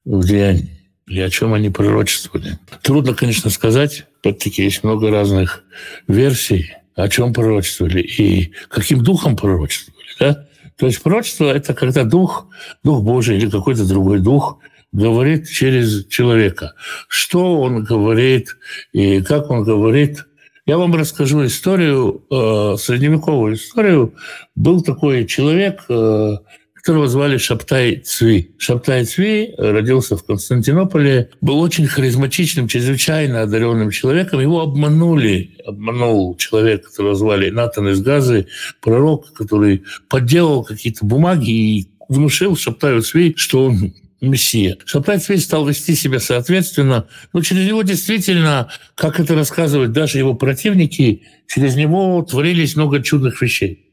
в 0.04 0.24
деянии? 0.24 0.78
И 1.08 1.20
о 1.20 1.28
чем 1.28 1.52
они 1.54 1.70
пророчествовали? 1.70 2.58
Трудно, 2.82 3.14
конечно, 3.14 3.50
сказать. 3.50 4.06
Опять-таки, 4.20 4.62
есть 4.62 4.84
много 4.84 5.10
разных 5.10 5.64
версий, 6.06 6.72
о 7.02 7.08
чем 7.08 7.32
пророчествовали 7.32 8.00
и 8.00 8.52
каким 8.68 9.02
духом 9.02 9.36
пророчествовали. 9.36 10.06
Да? 10.18 10.46
То 10.76 10.86
есть 10.86 11.02
пророчество– 11.02 11.44
это 11.54 11.74
когда 11.74 12.04
дух, 12.04 12.46
дух 12.82 13.02
Божий 13.02 13.36
или 13.36 13.50
какой-то 13.50 13.86
другой 13.86 14.20
дух 14.20 14.58
говорит 14.92 15.48
через 15.48 16.06
человека. 16.06 16.74
Что 17.08 17.60
он 17.60 17.84
говорит 17.84 18.56
и 18.92 19.20
как 19.22 19.50
он 19.50 19.62
говорит. 19.62 20.24
Я 20.66 20.78
вам 20.78 20.94
расскажу 20.94 21.44
историю, 21.46 22.24
э, 22.30 22.76
средневековую 22.78 23.54
историю. 23.54 24.14
Был 24.54 24.82
такой 24.82 25.26
человек, 25.26 25.84
э, 25.88 26.36
которого 26.80 27.08
звали 27.08 27.36
Шаптай 27.36 27.96
Цви. 27.96 28.54
Шаптай 28.58 29.04
Цви 29.04 29.54
родился 29.58 30.16
в 30.16 30.24
Константинополе, 30.24 31.28
был 31.42 31.60
очень 31.60 31.86
харизматичным, 31.86 32.68
чрезвычайно 32.68 33.42
одаренным 33.42 33.90
человеком. 33.90 34.40
Его 34.40 34.62
обманули, 34.62 35.56
обманул 35.66 36.36
человек, 36.36 36.86
которого 36.86 37.14
звали 37.14 37.50
Натан 37.50 37.88
из 37.88 38.00
Газы, 38.00 38.46
пророк, 38.80 39.32
который 39.34 39.84
подделал 40.08 40.64
какие-то 40.64 41.04
бумаги 41.04 41.50
и 41.50 41.88
внушил 42.08 42.56
Шаптаю 42.56 43.02
Цви, 43.02 43.34
что 43.36 43.66
он 43.66 43.92
Мессия. 44.20 44.76
Шаптай 44.84 45.18
Цви 45.18 45.36
стал 45.38 45.66
вести 45.66 45.94
себя 45.94 46.18
соответственно. 46.18 47.08
Но 47.32 47.42
через 47.42 47.66
него 47.66 47.82
действительно, 47.82 48.70
как 48.94 49.20
это 49.20 49.34
рассказывают 49.34 49.92
даже 49.92 50.18
его 50.18 50.34
противники, 50.34 51.22
через 51.46 51.74
него 51.74 52.22
творились 52.22 52.76
много 52.76 53.02
чудных 53.02 53.40
вещей. 53.40 53.89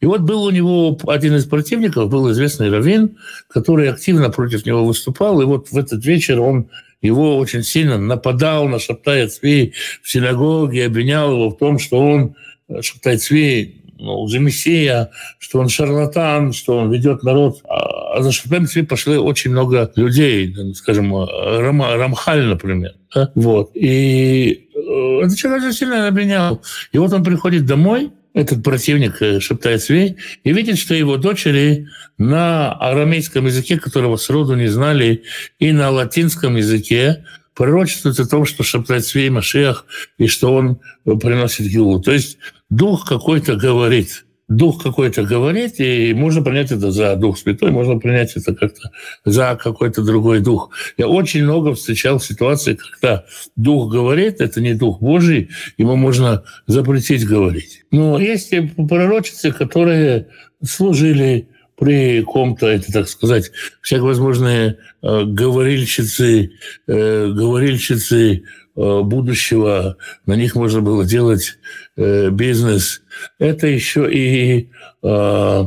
И 0.00 0.06
вот 0.06 0.20
был 0.22 0.44
у 0.44 0.50
него 0.50 0.98
один 1.06 1.34
из 1.36 1.44
противников, 1.44 2.10
был 2.10 2.30
известный 2.32 2.70
Равин, 2.70 3.16
который 3.48 3.90
активно 3.90 4.30
против 4.30 4.66
него 4.66 4.84
выступал. 4.84 5.40
И 5.40 5.44
вот 5.44 5.70
в 5.70 5.76
этот 5.78 6.04
вечер 6.04 6.40
он 6.40 6.68
его 7.02 7.38
очень 7.38 7.62
сильно 7.62 7.98
нападал 7.98 8.68
на 8.68 8.78
Шаптая 8.78 9.28
Цви 9.28 9.74
в 10.02 10.10
синагоге, 10.10 10.86
обвинял 10.86 11.32
его 11.32 11.50
в 11.50 11.58
том, 11.58 11.78
что 11.78 11.98
он, 11.98 12.34
Шаптай 12.80 13.18
Цви, 13.18 13.82
ну, 13.98 14.20
уже 14.20 14.38
мессия, 14.38 15.10
что 15.38 15.58
он 15.58 15.68
шарлатан, 15.68 16.52
что 16.52 16.78
он 16.78 16.90
ведет 16.90 17.22
народ. 17.22 17.62
А 17.68 18.22
за 18.22 18.32
Шаптаем 18.32 18.66
Цви 18.66 18.82
пошли 18.82 19.16
очень 19.16 19.50
много 19.50 19.90
людей, 19.96 20.54
скажем, 20.74 21.14
Рам, 21.16 21.82
Рамхаль, 21.82 22.44
например. 22.44 22.94
Да? 23.14 23.30
Вот. 23.34 23.70
И 23.74 24.68
э, 24.74 25.20
этот 25.24 25.36
человек 25.38 25.64
очень 25.64 25.76
сильно 25.76 26.08
обвинял. 26.08 26.60
И 26.92 26.98
вот 26.98 27.12
он 27.12 27.24
приходит 27.24 27.66
домой, 27.66 28.10
этот 28.36 28.62
противник 28.62 29.22
э, 29.22 29.40
шептает 29.40 29.82
свей, 29.82 30.16
и 30.44 30.52
видит, 30.52 30.76
что 30.78 30.94
его 30.94 31.16
дочери 31.16 31.88
на 32.18 32.70
арамейском 32.70 33.46
языке, 33.46 33.78
которого 33.78 34.18
сроду 34.18 34.54
не 34.54 34.66
знали, 34.66 35.22
и 35.58 35.72
на 35.72 35.90
латинском 35.90 36.56
языке 36.56 37.24
пророчествуют 37.54 38.20
о 38.20 38.28
том, 38.28 38.44
что 38.44 38.62
шептает 38.62 39.06
свей 39.06 39.30
Машиах, 39.30 39.86
и 40.18 40.26
что 40.26 40.52
он 40.52 40.80
приносит 41.04 41.66
Гилу. 41.66 41.98
То 41.98 42.12
есть 42.12 42.36
дух 42.68 43.08
какой-то 43.08 43.56
говорит– 43.56 44.25
дух 44.48 44.82
какой-то 44.82 45.24
говорит, 45.24 45.80
и 45.80 46.14
можно 46.14 46.42
принять 46.42 46.70
это 46.70 46.90
за 46.90 47.16
дух 47.16 47.38
святой, 47.38 47.70
можно 47.70 47.98
принять 47.98 48.36
это 48.36 48.54
как-то 48.54 48.90
за 49.24 49.58
какой-то 49.60 50.02
другой 50.02 50.40
дух. 50.40 50.70
Я 50.96 51.08
очень 51.08 51.42
много 51.42 51.74
встречал 51.74 52.20
ситуации, 52.20 52.74
когда 52.74 53.24
дух 53.56 53.90
говорит, 53.90 54.40
это 54.40 54.60
не 54.60 54.74
дух 54.74 55.00
Божий, 55.00 55.50
ему 55.78 55.96
можно 55.96 56.44
запретить 56.66 57.26
говорить. 57.26 57.84
Но 57.90 58.18
есть 58.18 58.52
и 58.52 58.60
пророчицы, 58.60 59.50
которые 59.50 60.28
служили 60.64 61.48
при 61.76 62.22
ком-то, 62.22 62.68
это, 62.68 62.90
так 62.90 63.08
сказать, 63.08 63.50
всяковозможные 63.82 64.78
э, 65.02 65.24
говорильщицы, 65.24 66.52
э, 66.86 67.26
говорильщицы 67.28 68.44
будущего, 68.76 69.96
на 70.26 70.34
них 70.34 70.54
можно 70.54 70.80
было 70.80 71.04
делать 71.04 71.58
э, 71.96 72.30
бизнес. 72.30 73.02
Это 73.38 73.66
еще 73.66 74.12
и 74.12 74.70
э, 75.02 75.64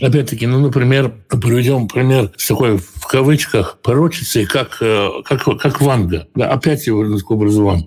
Опять-таки, 0.00 0.46
ну, 0.46 0.58
например, 0.58 1.12
приведем 1.28 1.86
пример 1.86 2.32
с 2.36 2.48
такой, 2.48 2.78
в 2.78 3.06
кавычках, 3.06 3.78
порочицей, 3.80 4.44
как, 4.44 4.78
как, 4.78 5.44
как 5.60 5.80
Ванга. 5.80 6.26
Да, 6.34 6.50
опять 6.50 6.86
его 6.88 7.04
к 7.16 7.30
образованию. 7.30 7.86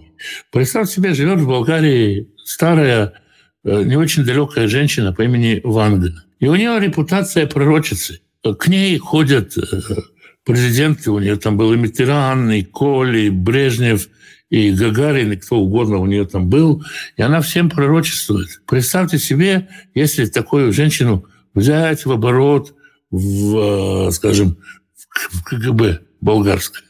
Представьте 0.51 0.93
себе, 0.93 1.13
живет 1.13 1.39
в 1.39 1.47
Болгарии 1.47 2.30
старая, 2.45 3.13
не 3.65 3.97
очень 3.97 4.23
далекая 4.23 4.69
женщина 4.69 5.12
по 5.12 5.23
имени 5.23 5.60
Ванга. 5.65 6.13
И 6.39 6.47
у 6.47 6.56
нее 6.56 6.80
репутация 6.80 7.45
пророчицы. 7.45 8.21
К 8.41 8.67
ней 8.67 8.97
ходят 8.97 9.53
президенты, 10.45 11.12
у 11.12 11.19
нее 11.19 11.36
там 11.36 11.58
был 11.58 11.73
и 11.73 11.77
Митеран, 11.77 12.49
и 12.51 12.63
Коли, 12.63 13.23
и 13.23 13.30
Брежнев, 13.30 14.08
и 14.49 14.71
Гагарин, 14.71 15.33
и 15.33 15.36
кто 15.38 15.57
угодно 15.57 15.97
у 15.97 16.05
нее 16.05 16.25
там 16.25 16.49
был, 16.49 16.83
и 17.15 17.21
она 17.21 17.41
всем 17.41 17.69
пророчествует. 17.69 18.62
Представьте 18.65 19.19
себе, 19.19 19.67
если 19.93 20.25
такую 20.25 20.71
женщину 20.71 21.25
взять 21.53 22.05
в 22.05 22.12
оборот, 22.12 22.73
в, 23.12 24.07
э, 24.07 24.12
скажем, 24.12 24.57
в 25.10 25.43
КГБ 25.43 26.01
болгарское. 26.21 26.83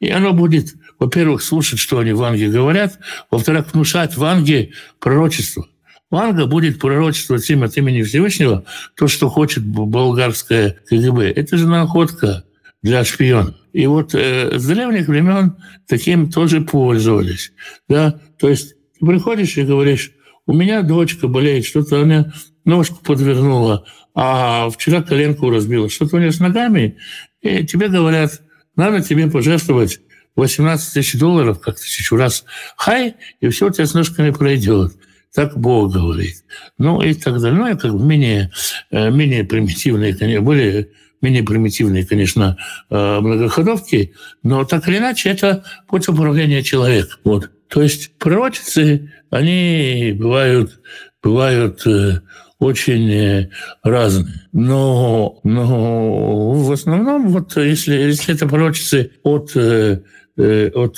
И 0.00 0.10
оно 0.10 0.32
будет, 0.32 0.74
во-первых, 0.98 1.42
слушать, 1.42 1.78
что 1.78 1.98
они 1.98 2.12
в 2.12 2.22
Анге 2.22 2.48
говорят, 2.48 2.98
во-вторых, 3.30 3.72
внушать 3.72 4.16
в 4.16 4.24
Анге 4.24 4.72
пророчество. 4.98 5.66
Ванга 6.10 6.46
будет 6.46 6.78
пророчествовать 6.78 7.48
им 7.50 7.64
от 7.64 7.76
имени 7.76 8.02
Всевышнего 8.02 8.64
то, 8.94 9.08
что 9.08 9.28
хочет 9.28 9.64
болгарское 9.64 10.78
КГБ. 10.88 11.32
Это 11.32 11.56
же 11.56 11.66
находка 11.66 12.43
для 12.84 13.02
шпиона. 13.02 13.56
И 13.72 13.86
вот 13.86 14.14
э, 14.14 14.58
с 14.58 14.66
древних 14.66 15.08
времен 15.08 15.56
таким 15.88 16.30
тоже 16.30 16.60
пользовались. 16.60 17.52
Да? 17.88 18.20
То 18.38 18.50
есть 18.50 18.74
ты 19.00 19.06
приходишь 19.06 19.56
и 19.56 19.62
говоришь, 19.62 20.12
у 20.46 20.52
меня 20.52 20.82
дочка 20.82 21.26
болеет, 21.26 21.64
что-то 21.64 22.02
она 22.02 22.32
ножку 22.66 23.02
подвернула, 23.02 23.86
а 24.14 24.68
вчера 24.68 25.02
коленку 25.02 25.48
разбила, 25.48 25.88
что-то 25.88 26.16
у 26.16 26.18
нее 26.18 26.30
с 26.30 26.40
ногами, 26.40 26.98
и 27.40 27.64
тебе 27.64 27.88
говорят, 27.88 28.42
надо 28.76 29.02
тебе 29.02 29.30
пожертвовать 29.30 30.00
18 30.36 30.92
тысяч 30.92 31.18
долларов, 31.18 31.60
как 31.60 31.76
тысячу 31.76 32.16
раз, 32.16 32.44
хай, 32.76 33.14
и 33.40 33.48
все 33.48 33.68
у 33.68 33.70
тебя 33.70 33.86
с 33.86 33.94
ножками 33.94 34.30
пройдет. 34.30 34.92
Так 35.34 35.58
Бог 35.58 35.92
говорит. 35.92 36.44
Ну 36.76 37.00
и 37.00 37.14
так 37.14 37.40
далее. 37.40 37.58
Ну, 37.58 37.66
и 37.66 37.76
как 37.76 37.92
бы 37.92 38.04
менее, 38.04 38.52
э, 38.90 39.10
менее 39.10 39.42
примитивные, 39.42 40.40
более 40.40 40.90
менее 41.24 41.42
примитивные, 41.42 42.06
конечно, 42.06 42.56
э, 42.90 43.20
многоходовки, 43.20 44.12
но 44.42 44.64
так 44.64 44.86
или 44.88 44.98
иначе 44.98 45.30
это 45.30 45.64
путь 45.88 46.08
управления 46.08 46.62
человека. 46.62 47.16
Вот. 47.24 47.50
То 47.68 47.82
есть 47.82 48.16
пророчицы, 48.18 49.12
они 49.30 50.14
бывают, 50.16 50.80
бывают 51.22 51.84
э, 51.86 52.20
очень 52.58 53.10
э, 53.10 53.50
разные. 53.82 54.42
Но, 54.52 55.40
но 55.42 56.52
в 56.52 56.70
основном, 56.70 57.28
вот 57.30 57.56
если, 57.56 57.94
если 57.94 58.34
это 58.34 58.46
пророчицы 58.46 59.12
от, 59.22 59.56
от 59.56 60.96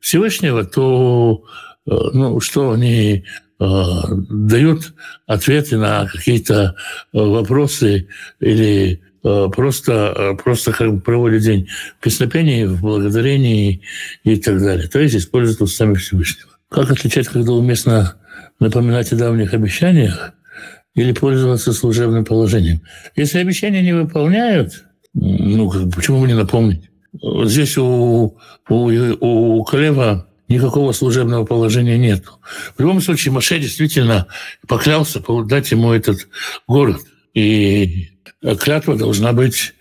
Всевышнего, 0.00 0.64
то 0.64 1.44
ну, 1.86 2.40
что 2.40 2.72
они 2.72 3.24
дают 3.56 4.94
ответы 5.26 5.76
на 5.76 6.06
какие-то 6.06 6.76
вопросы 7.12 8.08
или 8.40 9.02
просто, 9.22 10.14
э, 10.16 10.42
просто 10.42 10.72
как 10.72 10.94
бы 10.94 11.00
проводит 11.00 11.42
день 11.42 11.68
в 11.98 12.02
песнопении, 12.02 12.64
в 12.64 12.80
благодарении 12.80 13.82
и 14.24 14.36
так 14.36 14.60
далее. 14.60 14.88
То 14.88 15.00
есть 15.00 15.16
используют 15.16 15.60
устами 15.60 15.94
Всевышнего. 15.94 16.50
Как 16.68 16.90
отличать, 16.90 17.28
когда 17.28 17.52
уместно 17.52 18.16
напоминать 18.60 19.12
о 19.12 19.16
давних 19.16 19.54
обещаниях 19.54 20.32
или 20.94 21.12
пользоваться 21.12 21.72
служебным 21.72 22.24
положением? 22.24 22.82
Если 23.16 23.38
обещания 23.38 23.82
не 23.82 23.92
выполняют, 23.92 24.84
ну, 25.14 25.90
почему 25.90 26.20
бы 26.20 26.26
не 26.26 26.34
напомнить? 26.34 26.90
Здесь 27.44 27.78
у, 27.78 28.36
у, 28.68 28.74
у 28.74 29.64
Клева 29.64 30.28
никакого 30.48 30.92
служебного 30.92 31.44
положения 31.44 31.98
нет. 31.98 32.24
В 32.76 32.80
любом 32.80 33.00
случае, 33.00 33.32
Маше 33.32 33.58
действительно 33.58 34.26
поклялся 34.66 35.22
дать 35.46 35.70
ему 35.70 35.92
этот 35.92 36.28
город. 36.66 37.00
И 37.34 38.10
клятва 38.58 38.96
должна 38.96 39.32
быть 39.32 39.74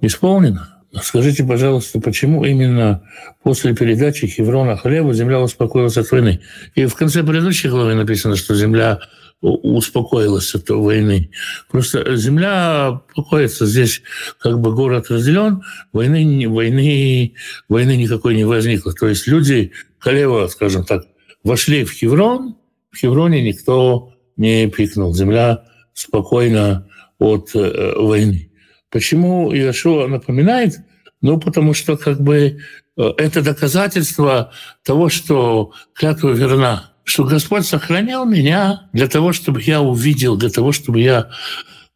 исполнена. 0.00 0.74
Скажите, 1.02 1.42
пожалуйста, 1.44 2.00
почему 2.00 2.44
именно 2.44 3.02
после 3.42 3.74
передачи 3.74 4.28
Хеврона 4.28 4.76
хлеба 4.76 5.12
земля 5.12 5.40
успокоилась 5.40 5.96
от 5.96 6.10
войны? 6.10 6.40
И 6.76 6.86
в 6.86 6.94
конце 6.94 7.24
предыдущей 7.24 7.68
главы 7.68 7.94
написано, 7.94 8.36
что 8.36 8.54
земля 8.54 9.00
успокоилась 9.40 10.54
от 10.54 10.68
войны. 10.70 11.30
Просто 11.70 12.16
земля 12.16 13.02
покоится. 13.14 13.66
Здесь 13.66 14.02
как 14.40 14.60
бы 14.60 14.72
город 14.74 15.10
разделен, 15.10 15.62
войны, 15.92 16.48
войны, 16.48 17.34
войны 17.68 17.96
никакой 17.96 18.36
не 18.36 18.44
возникло. 18.44 18.92
То 18.92 19.08
есть 19.08 19.26
люди 19.26 19.72
Халева, 19.98 20.46
скажем 20.46 20.84
так, 20.84 21.02
вошли 21.42 21.84
в 21.84 21.92
Хеврон, 21.92 22.56
в 22.90 22.96
Хевроне 22.96 23.42
никто 23.42 24.14
не 24.36 24.68
пикнул. 24.68 25.12
Земля 25.12 25.64
спокойно 25.92 26.86
от 27.18 27.54
э, 27.54 27.94
войны. 27.96 28.50
Почему 28.90 29.52
Иошуа 29.52 30.06
напоминает 30.06 30.78
Ну, 31.20 31.40
потому 31.40 31.74
что 31.74 31.96
как 31.96 32.20
бы 32.20 32.58
э, 32.96 33.12
это 33.18 33.42
доказательство 33.42 34.52
того, 34.82 35.08
что 35.08 35.72
клятва 35.94 36.30
верна, 36.30 36.92
что 37.02 37.24
Господь 37.24 37.66
сохранял 37.66 38.24
меня 38.26 38.88
для 38.92 39.08
того, 39.08 39.32
чтобы 39.32 39.62
я 39.62 39.80
увидел, 39.80 40.36
для 40.36 40.50
того, 40.50 40.72
чтобы 40.72 41.00
я 41.00 41.30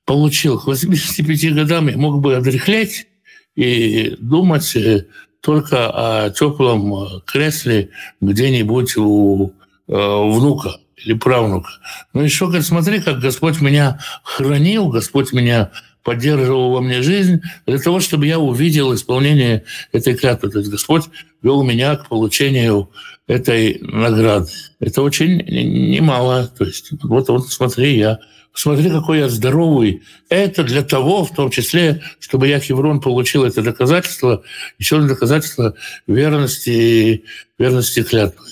получил. 0.04 0.59
К 0.59 0.66
85 0.66 1.54
годам 1.54 1.88
я 1.88 1.96
мог 1.96 2.20
бы 2.20 2.37
отрехлеть 2.37 3.07
и 3.54 4.16
думать 4.18 4.74
э, 4.76 5.07
только 5.40 5.90
о 5.90 6.31
теплом 6.31 6.94
э, 6.94 7.07
кресле 7.26 7.90
где-нибудь 8.20 8.96
у 8.96 9.52
внука 9.87 10.81
или 11.05 11.15
правнука. 11.15 11.71
Но 12.13 12.23
еще, 12.23 12.47
говорит, 12.47 12.67
смотри, 12.67 13.01
как 13.01 13.21
Господь 13.21 13.61
меня 13.61 14.01
хранил, 14.23 14.89
Господь 14.89 15.33
меня 15.33 15.71
поддерживал 16.03 16.71
во 16.71 16.81
мне 16.81 17.03
жизнь 17.03 17.43
для 17.67 17.79
того, 17.79 18.01
чтобы 18.01 18.27
я 18.27 18.39
увидел 18.39 18.95
исполнение 18.95 19.65
этой 19.93 20.15
клятвы. 20.15 20.51
То 20.51 20.59
есть 20.59 20.71
Господь 20.71 21.05
вел 21.43 21.63
меня 21.63 21.97
к 21.97 22.09
получению 22.09 22.91
этой 23.27 23.79
награды. 23.83 24.51
Это 24.81 25.03
очень 25.03 25.37
немало. 25.37 26.51
То 26.57 26.65
есть 26.65 26.93
вот, 27.03 27.29
вот 27.29 27.49
смотри, 27.49 27.99
я 27.99 28.19
смотри, 28.59 28.91
какой 28.91 29.19
я 29.19 29.29
здоровый. 29.29 30.03
Это 30.29 30.65
для 30.65 30.83
того, 30.83 31.25
в 31.25 31.35
том 31.35 31.51
числе, 31.51 32.03
чтобы 32.19 32.49
я, 32.49 32.59
Хеврон, 32.59 33.01
получил 33.01 33.45
это 33.45 33.63
доказательство, 33.63 34.43
еще 34.79 34.97
одно 34.97 35.09
доказательство 35.09 35.75
верности, 36.07 37.25
верности 37.59 38.03
клятвы. 38.03 38.47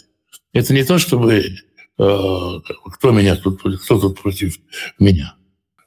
Это 0.52 0.72
не 0.72 0.84
то, 0.84 0.98
чтобы 0.98 1.56
кто 1.96 3.10
меня 3.10 3.36
тут, 3.36 3.60
кто 3.60 4.00
тут 4.00 4.20
против 4.20 4.58
меня. 4.98 5.34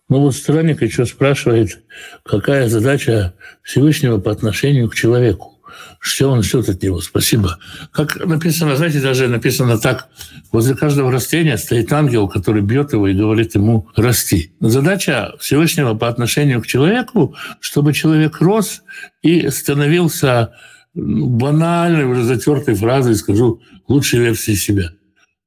Ну 0.10 0.22
вот 0.22 0.36
странник 0.36 0.82
еще 0.82 1.06
спрашивает, 1.06 1.84
какая 2.24 2.68
задача 2.68 3.36
Всевышнего 3.62 4.18
по 4.20 4.32
отношению 4.32 4.90
к 4.90 4.96
человеку. 4.96 5.60
Что 6.00 6.32
он 6.32 6.42
ждет 6.42 6.68
от 6.68 6.82
него? 6.82 7.00
Спасибо. 7.00 7.60
Как 7.92 8.26
написано, 8.26 8.76
знаете, 8.76 9.02
даже 9.02 9.28
написано 9.28 9.78
так, 9.78 10.10
возле 10.52 10.76
каждого 10.76 11.12
растения 11.12 11.58
стоит 11.58 11.94
ангел, 11.94 12.28
который 12.28 12.64
бьет 12.64 12.94
его 12.94 13.08
и 13.08 13.14
говорит 13.14 13.54
ему 13.54 13.88
«расти». 13.96 14.54
Задача 14.60 15.36
Всевышнего 15.40 15.94
по 15.94 16.08
отношению 16.08 16.62
к 16.62 16.68
человеку, 16.68 17.36
чтобы 17.60 17.94
человек 17.94 18.42
рос 18.42 18.82
и 19.22 19.50
становился 19.50 20.54
банальной, 20.96 22.06
уже 22.06 22.24
затертой 22.24 22.76
фразой, 22.76 23.16
скажу, 23.16 23.62
лучшей 23.88 24.20
версией 24.20 24.58
себя. 24.58 24.92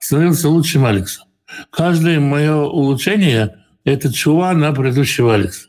Становился 0.02 0.48
лучшим 0.48 0.84
Алексом. 0.84 1.28
Каждое 1.70 2.18
мое 2.18 2.56
улучшение– 2.56 3.54
это 3.84 4.12
чува 4.12 4.52
на 4.52 4.72
предыдущего 4.72 5.32
Алекса. 5.32 5.68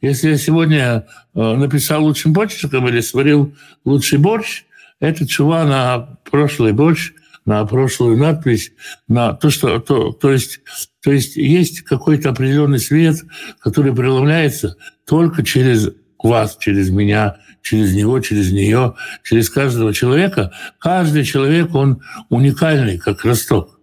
Если 0.00 0.30
я 0.30 0.38
сегодня 0.38 1.04
э, 1.34 1.56
написал 1.56 2.02
лучшим 2.02 2.32
почерком 2.32 2.88
или 2.88 3.02
сварил 3.02 3.54
лучший 3.84 4.18
борщ, 4.18 4.64
это 5.00 5.26
чува 5.28 5.64
на 5.64 6.16
прошлый 6.30 6.72
борщ, 6.72 7.12
на 7.44 7.62
прошлую 7.66 8.16
надпись, 8.16 8.72
на 9.06 9.34
то, 9.34 9.50
что 9.50 9.78
то, 9.80 10.12
то 10.12 10.32
есть, 10.32 10.60
то 11.02 11.12
есть 11.12 11.36
есть 11.36 11.82
какой-то 11.82 12.30
определенный 12.30 12.78
свет, 12.78 13.16
который 13.60 13.94
преломляется 13.94 14.78
только 15.04 15.44
через 15.44 15.90
вас, 16.18 16.56
через 16.58 16.88
меня, 16.88 17.36
через 17.60 17.94
него, 17.94 18.18
через 18.20 18.50
нее, 18.50 18.94
через 19.22 19.50
каждого 19.50 19.92
человека. 19.92 20.52
Каждый 20.78 21.24
человек, 21.24 21.74
он 21.74 22.00
уникальный, 22.30 22.96
как 22.96 23.26
росток. 23.26 23.73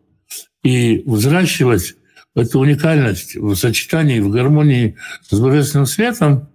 И 0.63 1.04
взращивать 1.06 1.95
эта 2.36 2.60
уникальность 2.60 3.36
в 3.36 3.56
сочетании, 3.56 4.19
в 4.19 4.30
гармонии 4.30 4.95
с 5.30 5.39
божественным 5.39 5.86
светом, 5.86 6.50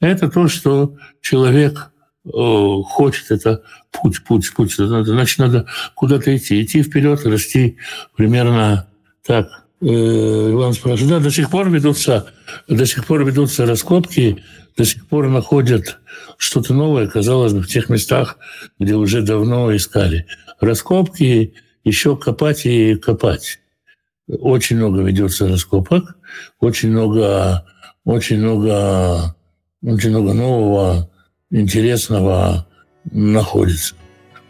это 0.00 0.28
то, 0.28 0.48
что 0.48 0.96
человек 1.20 1.92
э, 2.24 2.30
хочет, 2.30 3.30
это 3.30 3.62
путь, 3.90 4.24
путь, 4.24 4.52
путь. 4.54 4.74
Значит, 4.74 5.38
надо 5.38 5.66
куда-то 5.94 6.34
идти, 6.34 6.62
идти 6.62 6.82
вперед, 6.82 7.24
расти 7.26 7.76
примерно 8.16 8.88
так. 9.24 9.66
Э, 9.82 9.86
Иван 9.86 10.72
спрашивает, 10.72 11.10
да, 11.10 11.20
до 11.20 11.30
сих 11.30 11.50
пор 11.50 11.70
ведутся, 11.70 12.26
до 12.66 12.86
сих 12.86 13.06
пор 13.06 13.24
ведутся 13.24 13.66
раскопки, 13.66 14.42
до 14.76 14.84
сих 14.84 15.06
пор 15.06 15.28
находят 15.28 15.98
что-то 16.38 16.74
новое, 16.74 17.06
казалось 17.06 17.52
бы, 17.52 17.62
в 17.62 17.68
тех 17.68 17.88
местах, 17.88 18.38
где 18.78 18.94
уже 18.94 19.22
давно 19.22 19.74
искали. 19.74 20.26
Раскопки 20.60 21.54
еще 21.84 22.16
копать 22.16 22.66
и 22.66 22.94
копать 22.94 23.60
очень 24.38 24.76
много 24.76 25.02
ведется 25.02 25.48
раскопок, 25.48 26.16
очень 26.60 26.90
много, 26.90 27.64
очень 28.04 28.38
много, 28.38 29.34
очень 29.82 30.10
много 30.10 30.32
нового, 30.32 31.10
интересного 31.50 32.66
находится. 33.10 33.94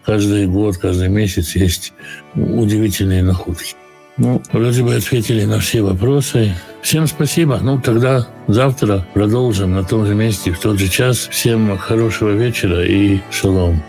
Каждый 0.04 0.46
год, 0.46 0.76
каждый 0.78 1.08
месяц 1.08 1.54
есть 1.54 1.92
удивительные 2.34 3.22
находки. 3.22 3.74
Ну, 4.16 4.42
вроде 4.52 4.82
бы 4.82 4.94
ответили 4.94 5.44
на 5.44 5.60
все 5.60 5.82
вопросы. 5.82 6.54
Всем 6.82 7.06
спасибо. 7.06 7.58
Ну, 7.62 7.80
тогда 7.80 8.26
завтра 8.48 9.06
продолжим 9.14 9.72
на 9.72 9.84
том 9.84 10.04
же 10.06 10.14
месте, 10.14 10.52
в 10.52 10.58
тот 10.58 10.78
же 10.78 10.88
час. 10.88 11.28
Всем 11.30 11.76
хорошего 11.78 12.30
вечера 12.30 12.84
и 12.84 13.20
шалом. 13.30 13.82